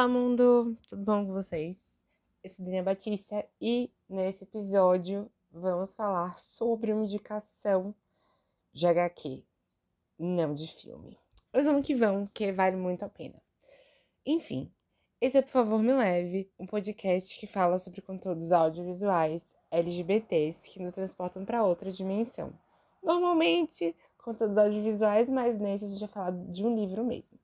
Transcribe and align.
Olá, 0.00 0.08
mundo! 0.08 0.74
Tudo 0.88 1.04
bom 1.04 1.26
com 1.26 1.34
vocês? 1.34 1.76
Eu 2.42 2.48
sou 2.48 2.64
Dina 2.64 2.82
Batista 2.82 3.44
e 3.60 3.92
nesse 4.08 4.44
episódio 4.44 5.30
vamos 5.52 5.94
falar 5.94 6.38
sobre 6.38 6.90
uma 6.90 7.04
indicação 7.04 7.94
de 8.72 8.86
HQ, 8.86 9.44
não 10.18 10.54
de 10.54 10.68
filme. 10.68 11.18
Mas 11.52 11.66
vamos 11.66 11.86
que 11.86 11.94
vão, 11.94 12.26
que 12.32 12.50
vale 12.50 12.76
muito 12.76 13.04
a 13.04 13.10
pena. 13.10 13.42
Enfim, 14.24 14.72
esse 15.20 15.36
é 15.36 15.42
Por 15.42 15.50
Favor 15.50 15.82
Me 15.82 15.92
Leve, 15.92 16.50
um 16.58 16.64
podcast 16.64 17.38
que 17.38 17.46
fala 17.46 17.78
sobre 17.78 18.00
conteúdos 18.00 18.52
audiovisuais 18.52 19.42
LGBTs 19.70 20.66
que 20.70 20.82
nos 20.82 20.94
transportam 20.94 21.44
para 21.44 21.62
outra 21.62 21.92
dimensão. 21.92 22.58
Normalmente, 23.02 23.94
conteúdos 24.16 24.56
audiovisuais, 24.56 25.28
mas 25.28 25.58
nesse 25.58 25.84
a 25.84 25.88
gente 25.88 26.00
vai 26.00 26.08
falar 26.08 26.30
de 26.30 26.64
um 26.64 26.74
livro 26.74 27.04
mesmo. 27.04 27.38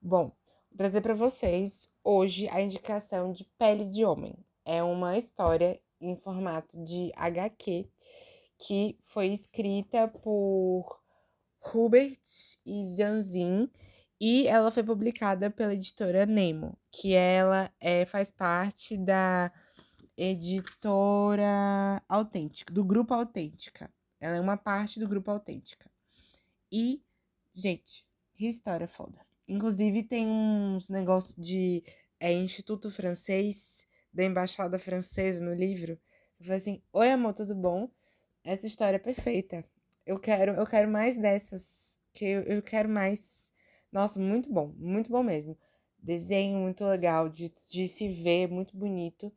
Bom, 0.00 0.32
trazer 0.78 1.00
para 1.00 1.12
vocês 1.12 1.88
hoje 2.04 2.48
a 2.50 2.62
indicação 2.62 3.32
de 3.32 3.42
Pele 3.58 3.84
de 3.84 4.04
Homem. 4.04 4.32
É 4.64 4.80
uma 4.80 5.18
história 5.18 5.80
em 6.00 6.14
formato 6.14 6.80
de 6.84 7.10
HQ 7.16 7.90
que 8.56 8.96
foi 9.02 9.26
escrita 9.26 10.06
por 10.06 11.02
Hubert 11.74 12.20
e 12.64 12.86
Zanzin 12.86 13.68
e 14.20 14.46
ela 14.46 14.70
foi 14.70 14.84
publicada 14.84 15.50
pela 15.50 15.74
editora 15.74 16.24
Nemo, 16.24 16.78
que 16.92 17.12
ela 17.12 17.72
é, 17.80 18.06
faz 18.06 18.30
parte 18.30 18.96
da 18.96 19.52
editora 20.16 22.00
Autêntica, 22.08 22.72
do 22.72 22.84
Grupo 22.84 23.12
Autêntica. 23.14 23.92
Ela 24.20 24.36
é 24.36 24.40
uma 24.40 24.56
parte 24.56 25.00
do 25.00 25.08
Grupo 25.08 25.28
Autêntica. 25.28 25.90
E, 26.70 27.02
gente, 27.52 28.06
que 28.36 28.46
história 28.46 28.86
foda. 28.86 29.27
Inclusive, 29.48 30.02
tem 30.02 30.26
uns 30.28 30.88
negócios 30.88 31.34
de 31.36 31.82
é, 32.20 32.32
Instituto 32.32 32.90
Francês, 32.90 33.86
da 34.12 34.24
Embaixada 34.24 34.78
Francesa 34.78 35.40
no 35.40 35.54
livro. 35.54 35.92
Eu 36.38 36.44
falei 36.44 36.58
assim: 36.58 36.82
Oi, 36.92 37.10
amor, 37.10 37.34
tudo 37.34 37.54
bom? 37.54 37.90
Essa 38.44 38.66
história 38.66 38.96
é 38.96 39.00
perfeita. 39.00 39.64
Eu 40.06 40.18
quero, 40.18 40.52
eu 40.52 40.66
quero 40.66 40.90
mais 40.90 41.18
dessas. 41.18 41.98
Que 42.12 42.24
eu, 42.26 42.42
eu 42.42 42.62
quero 42.62 42.88
mais. 42.88 43.52
Nossa, 43.92 44.20
muito 44.20 44.52
bom, 44.52 44.74
muito 44.76 45.10
bom 45.10 45.22
mesmo. 45.22 45.58
Desenho 45.98 46.58
muito 46.58 46.84
legal 46.84 47.28
de, 47.28 47.52
de 47.70 47.88
se 47.88 48.08
ver, 48.08 48.48
muito 48.48 48.76
bonito 48.76 49.32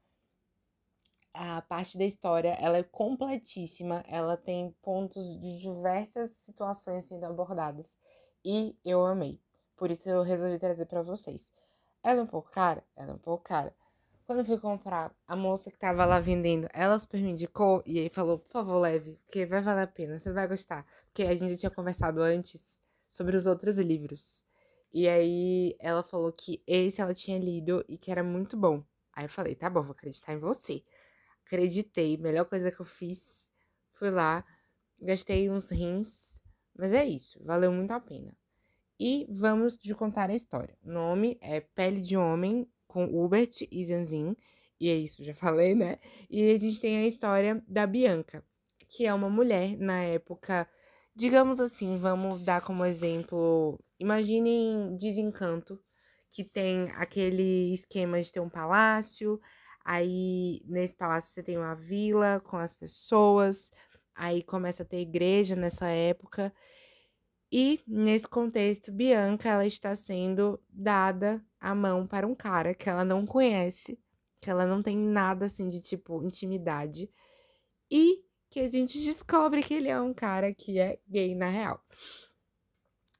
a 1.34 1.62
parte 1.62 1.98
da 1.98 2.06
história 2.06 2.50
ela 2.60 2.78
é 2.78 2.84
completíssima, 2.84 4.04
ela 4.08 4.36
tem 4.36 4.76
pontos 4.82 5.40
de 5.40 5.58
diversas 5.60 6.32
situações 6.32 7.06
sendo 7.06 7.26
abordadas 7.26 7.98
e 8.44 8.76
eu 8.84 9.06
amei. 9.06 9.40
Por 9.82 9.90
isso 9.90 10.08
eu 10.08 10.22
resolvi 10.22 10.60
trazer 10.60 10.86
para 10.86 11.02
vocês. 11.02 11.52
Ela 12.04 12.20
é 12.20 12.24
um 12.24 12.28
pouco 12.28 12.52
cara, 12.52 12.84
ela 12.96 13.14
é 13.14 13.16
um 13.16 13.18
pouco 13.18 13.44
cara. 13.46 13.76
Quando 14.28 14.42
eu 14.42 14.46
fui 14.46 14.60
comprar, 14.60 15.12
a 15.28 15.36
moça 15.36 15.72
que 15.72 15.80
tava 15.80 16.06
lá 16.06 16.20
vendendo, 16.20 16.68
ela 16.72 17.00
super 17.00 17.20
me 17.20 17.32
indicou 17.32 17.82
e 17.84 17.98
aí 17.98 18.08
falou: 18.08 18.38
"Por 18.38 18.52
favor, 18.52 18.78
leve, 18.78 19.18
porque 19.26 19.44
vai 19.44 19.60
valer 19.60 19.82
a 19.86 19.88
pena, 19.88 20.20
você 20.20 20.32
vai 20.32 20.48
gostar". 20.48 20.86
Porque 21.08 21.24
a 21.24 21.36
gente 21.36 21.58
tinha 21.60 21.72
conversado 21.72 22.22
antes 22.22 22.62
sobre 23.10 23.36
os 23.36 23.48
outros 23.48 23.80
livros. 23.80 24.46
E 24.94 25.10
aí 25.10 25.76
ela 25.80 26.04
falou 26.04 26.32
que 26.32 26.62
esse 26.68 27.02
ela 27.02 27.16
tinha 27.16 27.40
lido 27.40 27.84
e 27.90 27.98
que 27.98 28.12
era 28.12 28.24
muito 28.24 28.56
bom. 28.56 28.84
Aí 29.14 29.26
eu 29.26 29.30
falei: 29.30 29.56
"Tá 29.56 29.68
bom, 29.68 29.82
vou 29.82 29.94
acreditar 29.94 30.32
em 30.34 30.38
você" 30.40 30.84
acreditei, 31.48 32.18
melhor 32.18 32.46
coisa 32.46 32.72
que 32.72 32.82
eu 32.82 32.86
fiz. 32.86 33.50
Fui 33.94 34.12
lá, 34.12 34.46
gastei 35.00 35.50
uns 35.50 35.72
rins, 35.72 36.42
mas 36.78 36.94
é 36.94 37.06
isso, 37.06 37.44
valeu 37.44 37.72
muito 37.72 37.92
a 37.92 38.00
pena. 38.00 38.36
E 39.04 39.26
vamos 39.28 39.80
de 39.80 39.96
contar 39.96 40.30
a 40.30 40.36
história. 40.36 40.78
O 40.86 40.92
nome 40.92 41.36
é 41.42 41.60
Pele 41.60 42.02
de 42.02 42.16
Homem, 42.16 42.70
com 42.88 43.06
Hubert 43.06 43.68
e 43.72 43.84
Zanzin, 43.84 44.36
e 44.80 44.90
é 44.90 44.94
isso, 44.94 45.24
já 45.24 45.34
falei, 45.34 45.74
né? 45.74 45.98
E 46.30 46.52
a 46.52 46.60
gente 46.60 46.80
tem 46.80 46.98
a 47.00 47.08
história 47.08 47.64
da 47.68 47.88
Bianca, 47.88 48.46
que 48.88 49.08
é 49.08 49.12
uma 49.12 49.28
mulher 49.28 49.76
na 49.76 50.04
época, 50.04 50.70
digamos 51.16 51.60
assim, 51.60 51.98
vamos 51.98 52.44
dar 52.44 52.62
como 52.62 52.86
exemplo, 52.86 53.84
imaginem 54.00 54.96
Desencanto, 54.98 55.80
que 56.30 56.44
tem 56.44 56.86
aquele 56.92 57.74
esquema 57.74 58.22
de 58.22 58.32
ter 58.32 58.40
um 58.40 58.50
palácio, 58.50 59.42
Aí 59.84 60.62
nesse 60.66 60.96
palácio 60.96 61.34
você 61.34 61.42
tem 61.42 61.58
uma 61.58 61.74
vila 61.74 62.40
com 62.40 62.56
as 62.58 62.72
pessoas, 62.72 63.72
aí 64.14 64.44
começa 64.44 64.84
a 64.84 64.86
ter 64.86 65.00
igreja 65.00 65.56
nessa 65.56 65.88
época. 65.88 66.54
E 67.52 67.82
nesse 67.86 68.28
contexto, 68.28 68.92
Bianca 68.92 69.50
ela 69.50 69.66
está 69.66 69.96
sendo 69.96 70.60
dada 70.70 71.44
a 71.60 71.76
mão 71.76 72.08
para 72.08 72.26
um 72.26 72.34
cara 72.34 72.74
que 72.74 72.90
ela 72.90 73.04
não 73.04 73.26
conhece, 73.26 74.00
que 74.40 74.50
ela 74.50 74.66
não 74.66 74.82
tem 74.82 74.98
nada 74.98 75.46
assim 75.46 75.68
de 75.68 75.82
tipo 75.82 76.24
intimidade 76.24 77.10
e 77.92 78.24
que 78.50 78.60
a 78.60 78.70
gente 78.70 79.02
descobre 79.02 79.64
que 79.64 79.74
ele 79.74 79.90
é 79.90 80.00
um 80.00 80.14
cara 80.14 80.54
que 80.54 80.80
é 80.80 81.00
gay 81.08 81.36
na 81.36 81.50
real. 81.50 81.84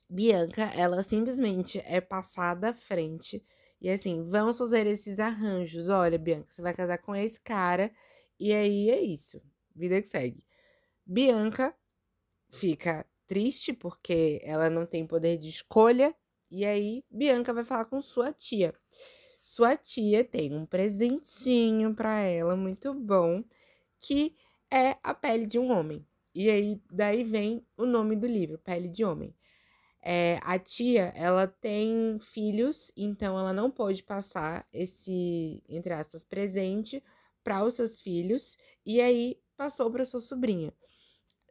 Bianca, 0.10 0.64
ela 0.76 1.04
simplesmente 1.04 1.82
é 1.86 2.02
passada 2.02 2.70
à 2.70 2.74
frente 2.74 3.44
e 3.82 3.90
assim, 3.90 4.24
vamos 4.30 4.60
fazer 4.60 4.86
esses 4.86 5.20
arranjos. 5.20 5.90
Olha, 5.90 6.18
Bianca, 6.20 6.48
você 6.54 6.62
vai 6.62 6.74
casar 6.74 7.00
com 7.00 7.16
esse 7.16 7.42
cara. 7.42 7.92
E 8.40 8.54
aí 8.54 8.92
é 8.92 9.02
isso. 9.02 9.42
Vida 9.76 10.00
que 10.00 10.08
segue. 10.08 10.46
Bianca 11.06 11.76
fica 12.50 13.06
triste 13.32 13.72
porque 13.72 14.42
ela 14.44 14.70
não 14.70 14.86
tem 14.86 15.08
poder 15.08 15.38
de 15.38 15.48
escolha. 15.48 16.14
E 16.52 16.66
aí, 16.66 17.02
Bianca 17.10 17.54
vai 17.54 17.64
falar 17.64 17.86
com 17.86 18.02
sua 18.02 18.34
tia. 18.34 18.74
Sua 19.40 19.78
tia 19.78 20.22
tem 20.22 20.54
um 20.54 20.66
presentinho 20.66 21.96
para 21.96 22.20
ela 22.20 22.58
muito 22.58 22.94
bom, 22.94 23.42
que 24.02 24.36
é 24.70 24.98
a 25.02 25.14
pele 25.14 25.46
de 25.46 25.58
um 25.58 25.72
homem. 25.72 26.06
E 26.36 26.52
aí, 26.52 26.82
daí 26.92 27.24
vem 27.24 27.66
o 27.78 27.86
nome 27.86 28.18
do 28.18 28.28
livro, 28.28 28.58
Pele 28.58 28.90
de 28.90 29.06
Homem. 29.06 29.34
É, 30.02 30.38
a 30.44 30.60
tia, 30.60 31.14
ela 31.16 31.48
tem 31.48 32.20
filhos, 32.20 32.92
então 32.98 33.40
ela 33.40 33.54
não 33.54 33.72
pode 33.72 34.04
passar 34.04 34.68
esse, 34.74 35.64
entre 35.70 35.94
aspas, 35.94 36.22
presente 36.22 37.02
para 37.46 37.64
os 37.64 37.76
seus 37.76 38.02
filhos, 38.02 38.58
e 38.86 39.00
aí 39.00 39.40
passou 39.56 39.90
para 39.90 40.06
sua 40.06 40.20
sobrinha. 40.20 40.74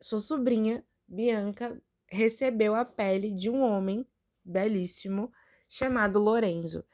Sua 0.01 0.21
sobrinha, 0.21 0.85
Bianca, 1.11 1.83
recebeu 2.09 2.75
a 2.75 2.85
pele 2.85 3.31
de 3.31 3.51
um 3.51 3.61
homem 3.61 4.07
belíssimo 4.45 5.33
chamado 5.69 6.19
Lorenzo. 6.19 6.85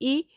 E 0.00 0.28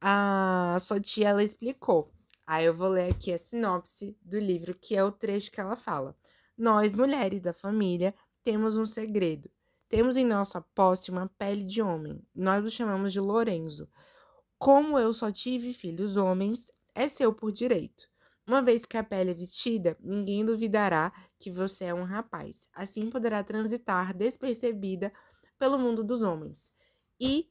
a 0.00 0.78
sua 0.80 1.00
tia, 1.00 1.28
ela 1.28 1.42
explicou. 1.42 2.14
Aí 2.46 2.64
eu 2.64 2.74
vou 2.74 2.88
ler 2.88 3.10
aqui 3.10 3.32
a 3.32 3.38
sinopse 3.38 4.16
do 4.22 4.38
livro, 4.38 4.74
que 4.74 4.96
é 4.96 5.04
o 5.04 5.12
trecho 5.12 5.50
que 5.50 5.60
ela 5.60 5.76
fala. 5.76 6.16
Nós, 6.56 6.94
mulheres 6.94 7.42
da 7.42 7.52
família, 7.52 8.14
temos 8.42 8.76
um 8.76 8.86
segredo 8.86 9.50
temos 9.90 10.16
em 10.16 10.24
nossa 10.24 10.60
posse 10.60 11.10
uma 11.10 11.28
pele 11.36 11.64
de 11.64 11.82
homem. 11.82 12.22
Nós 12.32 12.64
o 12.64 12.70
chamamos 12.70 13.12
de 13.12 13.18
Lorenzo. 13.18 13.90
Como 14.56 14.96
eu 14.96 15.12
só 15.12 15.32
tive 15.32 15.74
filhos 15.74 16.16
homens, 16.16 16.70
é 16.94 17.08
seu 17.08 17.34
por 17.34 17.50
direito. 17.50 18.08
Uma 18.46 18.62
vez 18.62 18.84
que 18.84 18.96
a 18.96 19.04
pele 19.04 19.30
é 19.30 19.34
vestida, 19.34 19.96
ninguém 20.00 20.44
duvidará 20.44 21.12
que 21.38 21.50
você 21.50 21.86
é 21.86 21.94
um 21.94 22.04
rapaz. 22.04 22.68
Assim 22.72 23.08
poderá 23.08 23.44
transitar 23.44 24.14
despercebida 24.14 25.12
pelo 25.58 25.78
mundo 25.78 26.02
dos 26.02 26.22
homens. 26.22 26.72
E 27.20 27.50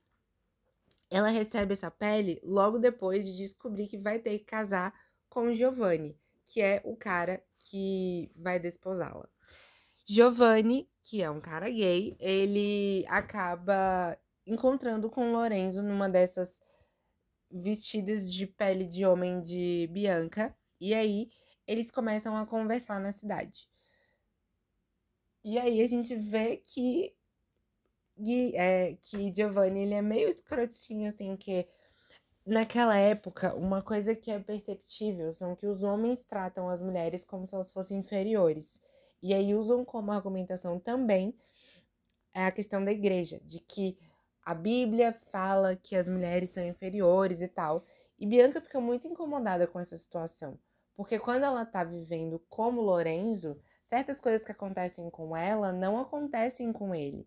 ela 1.10 1.30
recebe 1.30 1.74
essa 1.74 1.90
pele 1.90 2.40
logo 2.44 2.78
depois 2.78 3.26
de 3.26 3.38
descobrir 3.38 3.88
que 3.88 3.98
vai 3.98 4.20
ter 4.20 4.40
que 4.40 4.46
casar 4.46 4.94
com 5.30 5.54
Giovanni, 5.54 6.20
que 6.46 6.62
é 6.62 6.82
o 6.84 6.96
cara 6.96 7.44
que 7.60 8.32
vai 8.36 8.60
desposá-la. 8.60 9.30
Giovanni, 10.06 10.90
que 11.04 11.22
é 11.22 11.30
um 11.30 11.40
cara 11.40 11.70
gay, 11.70 12.18
ele 12.20 13.06
acaba 13.08 14.18
encontrando 14.46 15.10
com 15.10 15.32
Lorenzo 15.32 15.84
numa 15.84 16.10
dessas 16.10 16.60
vestidas 17.52 18.32
de 18.32 18.48
pele 18.48 18.86
de 18.86 19.06
homem 19.06 19.42
de 19.42 19.88
Bianca. 19.92 20.56
E 20.80 20.94
aí 20.94 21.30
eles 21.68 21.92
começam 21.92 22.36
a 22.36 22.46
conversar 22.46 23.00
na 23.00 23.12
cidade. 23.12 23.70
E 25.44 25.58
aí 25.58 25.82
a 25.82 25.88
gente 25.88 26.16
vê 26.16 26.58
que 26.58 27.16
é, 28.54 28.96
que 29.02 29.34
Giovanni 29.34 29.82
ele 29.84 29.94
é 29.94 30.02
meio 30.02 30.28
escrotinho, 30.28 31.08
assim, 31.08 31.36
que 31.38 31.68
naquela 32.46 32.98
época, 32.98 33.54
uma 33.56 33.82
coisa 33.82 34.16
que 34.16 34.32
é 34.32 34.40
perceptível 34.40 35.34
são 35.34 35.56
que 35.56 35.68
os 35.68 35.84
homens 35.84 36.24
tratam 36.24 36.68
as 36.68 36.82
mulheres 36.82 37.24
como 37.24 37.48
se 37.48 37.56
elas 37.56 37.72
fossem 37.72 37.98
inferiores. 37.98 38.82
E 39.22 39.34
aí 39.34 39.54
usam 39.56 39.86
como 39.86 40.12
argumentação 40.12 40.80
também 40.80 41.34
a 42.34 42.52
questão 42.52 42.84
da 42.84 42.92
igreja, 42.92 43.40
de 43.44 43.60
que 43.60 43.98
a 44.44 44.54
Bíblia 44.54 45.14
fala 45.32 45.76
que 45.76 45.96
as 45.96 46.08
mulheres 46.10 46.52
são 46.52 46.66
inferiores 46.66 47.42
e 47.42 47.48
tal. 47.48 47.86
E 48.18 48.26
Bianca 48.26 48.62
fica 48.62 48.80
muito 48.80 49.08
incomodada 49.08 49.68
com 49.68 49.80
essa 49.80 49.98
situação, 49.98 50.58
porque 51.00 51.18
quando 51.18 51.46
ela 51.46 51.66
tá 51.66 51.82
vivendo 51.82 52.40
como 52.50 52.82
Lorenzo, 52.82 53.58
certas 53.86 54.20
coisas 54.20 54.44
que 54.44 54.52
acontecem 54.52 55.10
com 55.10 55.34
ela 55.34 55.72
não 55.72 55.98
acontecem 55.98 56.74
com 56.74 56.94
ele. 56.94 57.26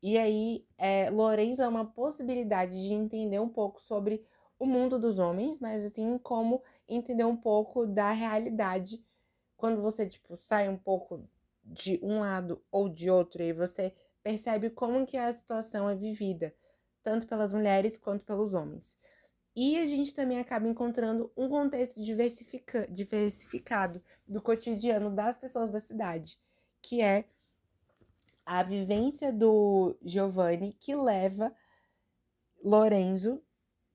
E 0.00 0.16
aí, 0.16 0.64
é, 0.78 1.10
Lourenço 1.10 1.60
é 1.60 1.66
uma 1.66 1.84
possibilidade 1.84 2.80
de 2.80 2.92
entender 2.92 3.40
um 3.40 3.48
pouco 3.48 3.82
sobre 3.82 4.24
o 4.56 4.64
mundo 4.64 5.00
dos 5.00 5.18
homens, 5.18 5.58
mas 5.58 5.84
assim 5.84 6.16
como 6.16 6.62
entender 6.88 7.24
um 7.24 7.36
pouco 7.36 7.88
da 7.88 8.12
realidade 8.12 9.04
quando 9.56 9.82
você 9.82 10.06
tipo 10.06 10.36
sai 10.36 10.68
um 10.68 10.78
pouco 10.78 11.28
de 11.64 11.98
um 12.00 12.20
lado 12.20 12.62
ou 12.70 12.88
de 12.88 13.10
outro 13.10 13.42
e 13.42 13.52
você 13.52 13.92
percebe 14.22 14.70
como 14.70 15.04
que 15.04 15.16
a 15.16 15.32
situação 15.32 15.90
é 15.90 15.96
vivida, 15.96 16.54
tanto 17.02 17.26
pelas 17.26 17.52
mulheres 17.52 17.98
quanto 17.98 18.24
pelos 18.24 18.54
homens. 18.54 18.96
E 19.54 19.78
a 19.78 19.86
gente 19.86 20.14
também 20.14 20.38
acaba 20.38 20.68
encontrando 20.68 21.32
um 21.36 21.48
contexto 21.48 22.02
diversifica 22.02 22.86
diversificado 22.90 24.02
do 24.26 24.40
cotidiano 24.40 25.10
das 25.10 25.36
pessoas 25.36 25.70
da 25.70 25.80
cidade, 25.80 26.38
que 26.80 27.00
é 27.00 27.28
a 28.46 28.62
vivência 28.62 29.32
do 29.32 29.98
Giovanni 30.02 30.72
que 30.72 30.94
leva 30.94 31.52
Lorenzo 32.62 33.42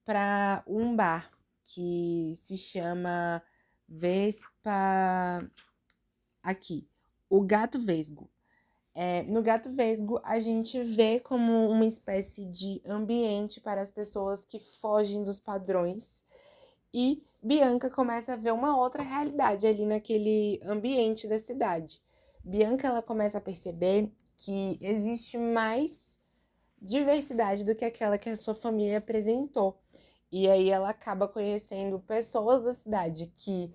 para 0.05 0.63
um 0.67 0.95
bar 0.95 1.31
que 1.63 2.33
se 2.35 2.57
chama 2.57 3.41
Vespa 3.87 5.49
aqui, 6.41 6.87
o 7.29 7.41
Gato 7.41 7.79
Vesgo. 7.79 8.29
É, 8.95 9.23
no 9.23 9.41
Gato 9.41 9.71
Vesgo, 9.71 10.19
a 10.23 10.39
gente 10.39 10.81
vê 10.83 11.19
como 11.19 11.67
uma 11.69 11.85
espécie 11.85 12.45
de 12.45 12.81
ambiente 12.85 13.59
para 13.59 13.81
as 13.81 13.89
pessoas 13.89 14.45
que 14.45 14.59
fogem 14.59 15.23
dos 15.23 15.39
padrões. 15.39 16.23
E 16.93 17.23
Bianca 17.41 17.89
começa 17.89 18.33
a 18.33 18.37
ver 18.37 18.53
uma 18.53 18.79
outra 18.79 19.01
realidade 19.01 19.65
ali 19.65 19.85
naquele 19.85 20.59
ambiente 20.63 21.27
da 21.27 21.39
cidade. 21.39 22.01
Bianca 22.43 22.87
ela 22.87 23.01
começa 23.01 23.39
a 23.39 23.41
perceber 23.41 24.11
que 24.37 24.77
existe 24.79 25.37
mais 25.37 26.19
diversidade 26.79 27.63
do 27.63 27.73
que 27.73 27.85
aquela 27.85 28.17
que 28.17 28.29
a 28.29 28.37
sua 28.37 28.53
família 28.53 28.99
apresentou. 28.99 29.81
E 30.31 30.49
aí 30.49 30.69
ela 30.69 30.89
acaba 30.89 31.27
conhecendo 31.27 31.99
pessoas 31.99 32.63
da 32.63 32.73
cidade 32.73 33.31
que 33.35 33.73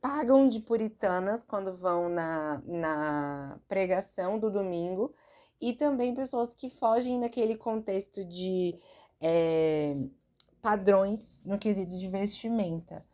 pagam 0.00 0.48
de 0.48 0.60
puritanas 0.60 1.42
quando 1.42 1.76
vão 1.76 2.08
na, 2.08 2.62
na 2.64 3.60
pregação 3.68 4.38
do 4.38 4.50
domingo, 4.50 5.14
e 5.60 5.72
também 5.72 6.14
pessoas 6.14 6.52
que 6.52 6.68
fogem 6.68 7.20
daquele 7.20 7.56
contexto 7.56 8.24
de 8.24 8.78
é, 9.20 9.96
padrões 10.60 11.42
no 11.44 11.58
quesito 11.58 11.98
de 11.98 12.08
vestimenta. 12.08 13.04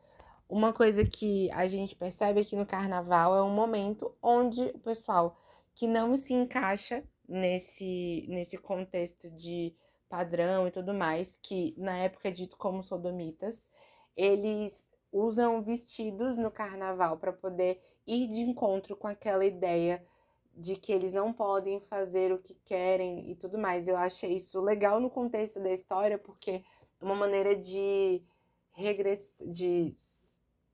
Uma 0.48 0.72
coisa 0.72 1.04
que 1.04 1.50
a 1.52 1.66
gente 1.66 1.96
percebe 1.96 2.40
aqui 2.40 2.56
no 2.56 2.66
carnaval 2.66 3.34
é 3.36 3.42
um 3.42 3.54
momento 3.54 4.14
onde 4.20 4.60
o 4.74 4.78
pessoal 4.80 5.38
que 5.74 5.86
não 5.86 6.16
se 6.16 6.34
encaixa 6.34 7.02
nesse, 7.26 8.26
nesse 8.28 8.58
contexto 8.58 9.30
de 9.30 9.74
padrão 10.08 10.68
e 10.68 10.70
tudo 10.70 10.92
mais, 10.92 11.38
que 11.42 11.74
na 11.78 11.96
época 11.96 12.28
é 12.28 12.30
dito 12.30 12.56
como 12.58 12.82
sodomitas, 12.82 13.70
eles 14.14 14.91
usam 15.12 15.62
vestidos 15.62 16.38
no 16.38 16.50
carnaval 16.50 17.18
para 17.18 17.32
poder 17.32 17.80
ir 18.06 18.26
de 18.28 18.40
encontro 18.40 18.96
com 18.96 19.06
aquela 19.06 19.44
ideia 19.44 20.04
de 20.56 20.76
que 20.76 20.92
eles 20.92 21.12
não 21.12 21.32
podem 21.32 21.80
fazer 21.80 22.32
o 22.32 22.38
que 22.38 22.54
querem 22.64 23.30
e 23.30 23.34
tudo 23.34 23.58
mais. 23.58 23.86
Eu 23.86 23.96
achei 23.96 24.34
isso 24.34 24.60
legal 24.60 25.00
no 25.00 25.10
contexto 25.10 25.60
da 25.60 25.70
história, 25.70 26.18
porque 26.18 26.64
é 27.00 27.04
uma 27.04 27.14
maneira 27.14 27.54
de 27.54 28.22
regressão, 28.72 29.50
de 29.50 29.92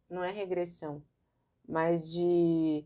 não 0.08 0.25
é 0.25 0.31
regressão, 0.31 1.02
mas 1.69 2.11
de 2.11 2.85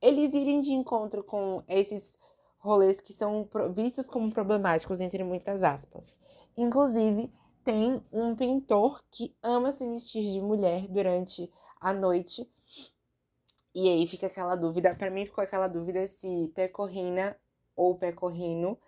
eles 0.00 0.34
irem 0.34 0.60
de 0.60 0.72
encontro 0.72 1.22
com 1.22 1.62
esses 1.68 2.18
rolês 2.58 3.00
que 3.00 3.12
são 3.12 3.48
vistos 3.74 4.06
como 4.06 4.32
problemáticos, 4.32 5.00
entre 5.00 5.22
muitas 5.22 5.62
aspas. 5.62 6.18
Inclusive, 6.56 7.32
tem 7.64 8.02
um 8.12 8.34
pintor 8.34 9.02
que 9.10 9.34
ama 9.42 9.72
se 9.72 9.86
vestir 9.86 10.22
de 10.32 10.40
mulher 10.40 10.86
durante 10.88 11.50
a 11.80 11.92
noite. 11.92 12.48
E 13.74 13.88
aí 13.88 14.06
fica 14.06 14.26
aquela 14.26 14.54
dúvida, 14.54 14.94
para 14.94 15.10
mim 15.10 15.24
ficou 15.24 15.42
aquela 15.42 15.66
dúvida 15.66 16.06
se 16.06 16.52
Pecorrina 16.54 17.36
ou 17.74 17.96
Pecorrino 17.96 18.78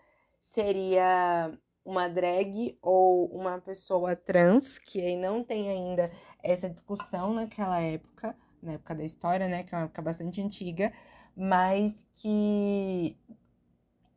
seria 0.40 1.58
uma 1.84 2.08
drag 2.08 2.78
ou 2.82 3.26
uma 3.28 3.58
pessoa 3.60 4.14
trans, 4.14 4.78
que 4.78 5.00
aí 5.00 5.16
não 5.16 5.42
tem 5.42 5.70
ainda 5.70 6.10
essa 6.42 6.68
discussão 6.68 7.32
naquela 7.34 7.80
época, 7.80 8.36
na 8.62 8.72
época 8.72 8.94
da 8.94 9.04
história, 9.04 9.48
né, 9.48 9.62
que 9.62 9.74
é 9.74 9.78
uma 9.78 9.84
época 9.84 10.02
bastante 10.02 10.40
antiga, 10.40 10.92
mas 11.36 12.06
que 12.14 13.16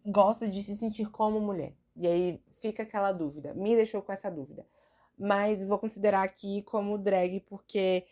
gosta 0.05 0.47
de 0.47 0.63
se 0.63 0.75
sentir 0.75 1.09
como 1.09 1.39
mulher. 1.39 1.73
E 1.95 2.07
aí 2.07 2.41
fica 2.59 2.83
aquela 2.83 3.11
dúvida, 3.11 3.53
me 3.53 3.75
deixou 3.75 4.01
com 4.01 4.11
essa 4.11 4.29
dúvida. 4.29 4.65
Mas 5.17 5.63
vou 5.63 5.79
considerar 5.79 6.23
aqui 6.23 6.61
como 6.63 6.97
drag 6.97 7.39
porque 7.41 8.05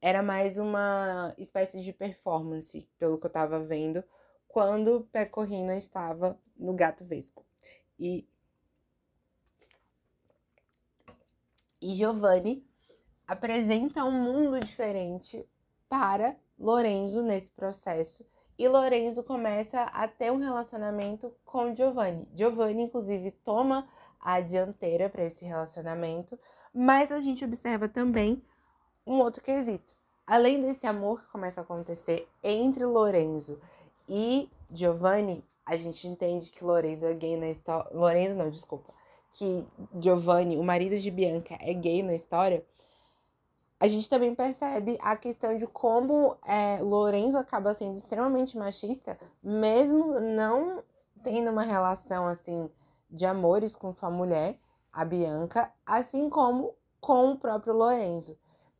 era 0.00 0.22
mais 0.22 0.58
uma 0.58 1.34
espécie 1.38 1.82
de 1.82 1.92
performance, 1.92 2.88
pelo 2.98 3.18
que 3.18 3.26
eu 3.26 3.30
tava 3.30 3.60
vendo, 3.60 4.02
quando 4.48 5.08
Pecorrina 5.12 5.76
estava 5.76 6.38
no 6.56 6.74
Gato 6.74 7.04
Vesco. 7.04 7.44
E 7.98 8.26
e 11.82 11.94
Giovanni 11.94 12.62
apresenta 13.26 14.04
um 14.04 14.10
mundo 14.10 14.60
diferente 14.60 15.48
para 15.88 16.36
Lorenzo 16.58 17.22
nesse 17.22 17.50
processo 17.50 18.24
e 18.60 18.68
Lorenzo 18.68 19.22
começa 19.22 19.84
a 19.84 20.06
ter 20.06 20.30
um 20.30 20.36
relacionamento 20.36 21.32
com 21.46 21.74
Giovanni. 21.74 22.28
Giovanni, 22.34 22.82
inclusive, 22.82 23.30
toma 23.30 23.88
a 24.20 24.38
dianteira 24.42 25.08
para 25.08 25.24
esse 25.24 25.46
relacionamento, 25.46 26.38
mas 26.70 27.10
a 27.10 27.20
gente 27.20 27.42
observa 27.42 27.88
também 27.88 28.44
um 29.06 29.14
outro 29.14 29.42
quesito. 29.42 29.94
Além 30.26 30.60
desse 30.60 30.86
amor 30.86 31.22
que 31.22 31.28
começa 31.28 31.62
a 31.62 31.64
acontecer 31.64 32.28
entre 32.44 32.84
Lorenzo 32.84 33.58
e 34.06 34.46
Giovanni, 34.70 35.42
a 35.64 35.74
gente 35.78 36.06
entende 36.06 36.50
que 36.50 36.62
Lorenzo 36.62 37.06
é 37.06 37.14
gay 37.14 37.38
na 37.38 37.48
história. 37.48 37.90
Lorenzo 37.96 38.36
não, 38.36 38.50
desculpa. 38.50 38.92
Que 39.32 39.66
Giovanni, 39.98 40.58
o 40.58 40.62
marido 40.62 40.98
de 40.98 41.10
Bianca, 41.10 41.56
é 41.62 41.72
gay 41.72 42.02
na 42.02 42.14
história 42.14 42.62
a 43.80 43.88
gente 43.88 44.10
também 44.10 44.34
percebe 44.34 44.98
a 45.00 45.16
questão 45.16 45.56
de 45.56 45.66
como 45.66 46.36
é, 46.46 46.80
Lorenzo 46.82 47.38
acaba 47.38 47.72
sendo 47.72 47.96
extremamente 47.96 48.58
machista, 48.58 49.18
mesmo 49.42 50.20
não 50.20 50.84
tendo 51.24 51.50
uma 51.50 51.62
relação 51.62 52.26
assim 52.26 52.70
de 53.10 53.24
amores 53.24 53.74
com 53.74 53.94
sua 53.94 54.10
mulher, 54.10 54.58
a 54.92 55.02
Bianca, 55.02 55.72
assim 55.86 56.28
como 56.28 56.74
com 57.00 57.32
o 57.32 57.38
próprio 57.38 57.72
Lorenzo. 57.72 58.36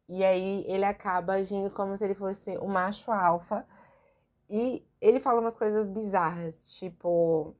E 0.06 0.22
aí 0.24 0.64
ele 0.66 0.84
acaba 0.84 1.34
agindo 1.34 1.70
como 1.70 1.96
se 1.96 2.04
ele 2.04 2.14
fosse 2.14 2.58
o 2.58 2.68
macho 2.68 3.10
alfa. 3.10 3.66
E 4.50 4.84
ele 5.00 5.20
fala 5.20 5.40
umas 5.40 5.54
coisas 5.54 5.88
bizarras, 5.88 6.74
tipo 6.74 7.56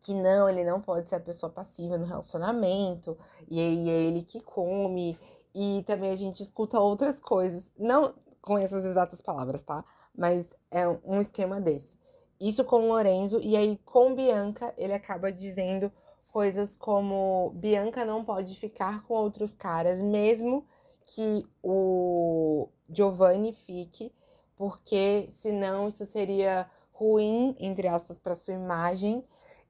que 0.00 0.14
não, 0.14 0.48
ele 0.48 0.64
não 0.64 0.80
pode 0.80 1.08
ser 1.08 1.16
a 1.16 1.20
pessoa 1.20 1.52
passiva 1.52 1.98
no 1.98 2.06
relacionamento, 2.06 3.18
e 3.48 3.60
aí 3.60 3.90
é 3.90 4.02
ele 4.02 4.22
que 4.22 4.40
come, 4.40 5.18
e 5.54 5.82
também 5.86 6.10
a 6.10 6.16
gente 6.16 6.42
escuta 6.42 6.80
outras 6.80 7.20
coisas, 7.20 7.70
não 7.78 8.14
com 8.40 8.56
essas 8.56 8.84
exatas 8.84 9.20
palavras, 9.20 9.62
tá? 9.62 9.84
Mas 10.16 10.48
é 10.70 10.88
um 11.04 11.20
esquema 11.20 11.60
desse. 11.60 11.98
Isso 12.40 12.64
com 12.64 12.88
Lorenzo, 12.88 13.38
e 13.42 13.56
aí 13.56 13.78
com 13.84 14.14
Bianca, 14.14 14.72
ele 14.78 14.94
acaba 14.94 15.30
dizendo 15.30 15.92
coisas 16.28 16.74
como: 16.74 17.50
Bianca 17.54 18.04
não 18.04 18.24
pode 18.24 18.54
ficar 18.54 19.02
com 19.04 19.14
outros 19.14 19.54
caras, 19.54 20.00
mesmo 20.00 20.66
que 21.02 21.46
o 21.62 22.68
Giovanni 22.88 23.52
fique, 23.52 24.12
porque 24.56 25.28
senão 25.32 25.88
isso 25.88 26.06
seria 26.06 26.70
ruim, 26.92 27.54
entre 27.58 27.88
aspas, 27.88 28.18
para 28.18 28.34
sua 28.34 28.54
imagem. 28.54 29.24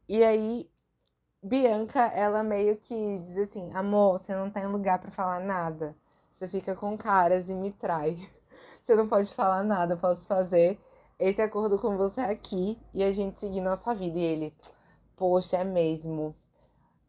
E 0.08 0.24
aí 0.24 0.68
Bianca, 1.42 2.00
ela 2.08 2.42
meio 2.42 2.76
que 2.76 3.18
diz 3.18 3.36
assim: 3.38 3.70
amor, 3.72 4.18
você 4.18 4.34
não 4.34 4.50
tem 4.50 4.66
lugar 4.66 4.98
para 4.98 5.10
falar 5.10 5.40
nada. 5.40 5.96
Você 6.38 6.48
fica 6.48 6.76
com 6.76 6.98
caras 6.98 7.48
e 7.48 7.54
me 7.54 7.72
trai. 7.72 8.18
Você 8.82 8.94
não 8.94 9.08
pode 9.08 9.32
falar 9.34 9.62
nada, 9.62 9.94
eu 9.94 9.98
posso 9.98 10.22
fazer 10.22 10.78
esse 11.18 11.40
acordo 11.42 11.78
com 11.78 11.96
você 11.98 12.22
aqui 12.22 12.78
e 12.94 13.04
a 13.04 13.12
gente 13.12 13.38
seguir 13.38 13.60
nossa 13.60 13.94
vida. 13.94 14.18
E 14.18 14.22
ele, 14.22 14.54
poxa, 15.16 15.58
é 15.58 15.64
mesmo. 15.64 16.34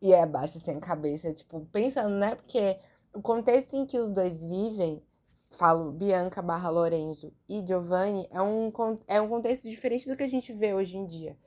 E 0.02 0.14
é 0.14 0.22
abaixa 0.24 0.60
sem 0.60 0.76
assim, 0.76 0.80
cabeça, 0.82 1.34
tipo, 1.34 1.66
pensando, 1.72 2.16
né? 2.16 2.36
Porque 2.36 2.78
o 3.14 3.22
contexto 3.22 3.76
em 3.76 3.86
que 3.86 3.98
os 3.98 4.10
dois 4.12 4.42
vivem, 4.42 5.02
falo 5.50 5.92
Bianca 5.92 6.42
barra 6.42 6.70
Lorenzo 6.70 7.34
e 7.50 7.66
Giovanni, 7.66 8.28
é 8.32 8.42
um, 8.42 8.72
é 9.08 9.22
um 9.22 9.30
contexto 9.30 9.70
diferente 9.70 10.10
do 10.10 10.16
que 10.18 10.24
a 10.24 10.30
gente 10.30 10.54
vê 10.54 10.74
hoje 10.74 10.98
em 10.98 11.06
dia 11.06 11.38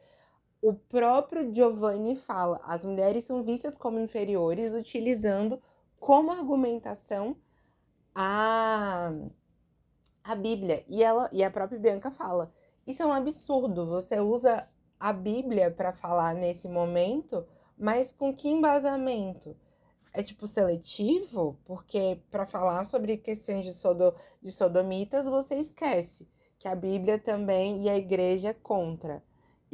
o 0.65 0.73
próprio 0.73 1.55
Giovanni 1.55 2.17
fala: 2.17 2.59
as 2.65 2.87
mulheres 2.87 3.25
são 3.25 3.43
vistas 3.43 3.77
como 3.77 4.01
inferiores, 4.01 4.73
utilizando 4.73 5.61
como 6.01 6.33
argumentação 6.33 7.37
a, 8.15 9.13
a 10.25 10.35
Bíblia. 10.35 10.83
E, 10.89 11.05
ela, 11.05 11.29
e 11.31 11.45
a 11.45 11.51
própria 11.51 11.79
Bianca 11.79 12.11
fala: 12.11 12.51
isso 12.87 13.03
é 13.03 13.07
um 13.07 13.13
absurdo, 13.13 13.87
você 13.87 14.19
usa 14.21 14.67
a 14.99 15.13
Bíblia 15.13 15.71
para 15.71 15.93
falar 15.93 16.35
nesse 16.35 16.67
momento, 16.67 17.47
mas 17.77 18.11
com 18.11 18.35
que 18.35 18.49
embasamento? 18.49 19.55
É 20.15 20.23
tipo 20.23 20.47
seletivo? 20.47 21.59
Porque 21.67 22.23
para 22.31 22.47
falar 22.47 22.85
sobre 22.85 23.19
questões 23.19 23.67
de, 23.67 23.75
sodo, 23.75 24.15
de 24.41 24.51
sodomitas, 24.51 25.27
você 25.27 25.57
esquece 25.57 26.27
que 26.59 26.69
a 26.69 26.75
Bíblia 26.75 27.19
também 27.19 27.83
e 27.83 27.91
a 27.91 27.99
igreja 27.99 28.49
é 28.49 28.55
contra. 28.55 29.23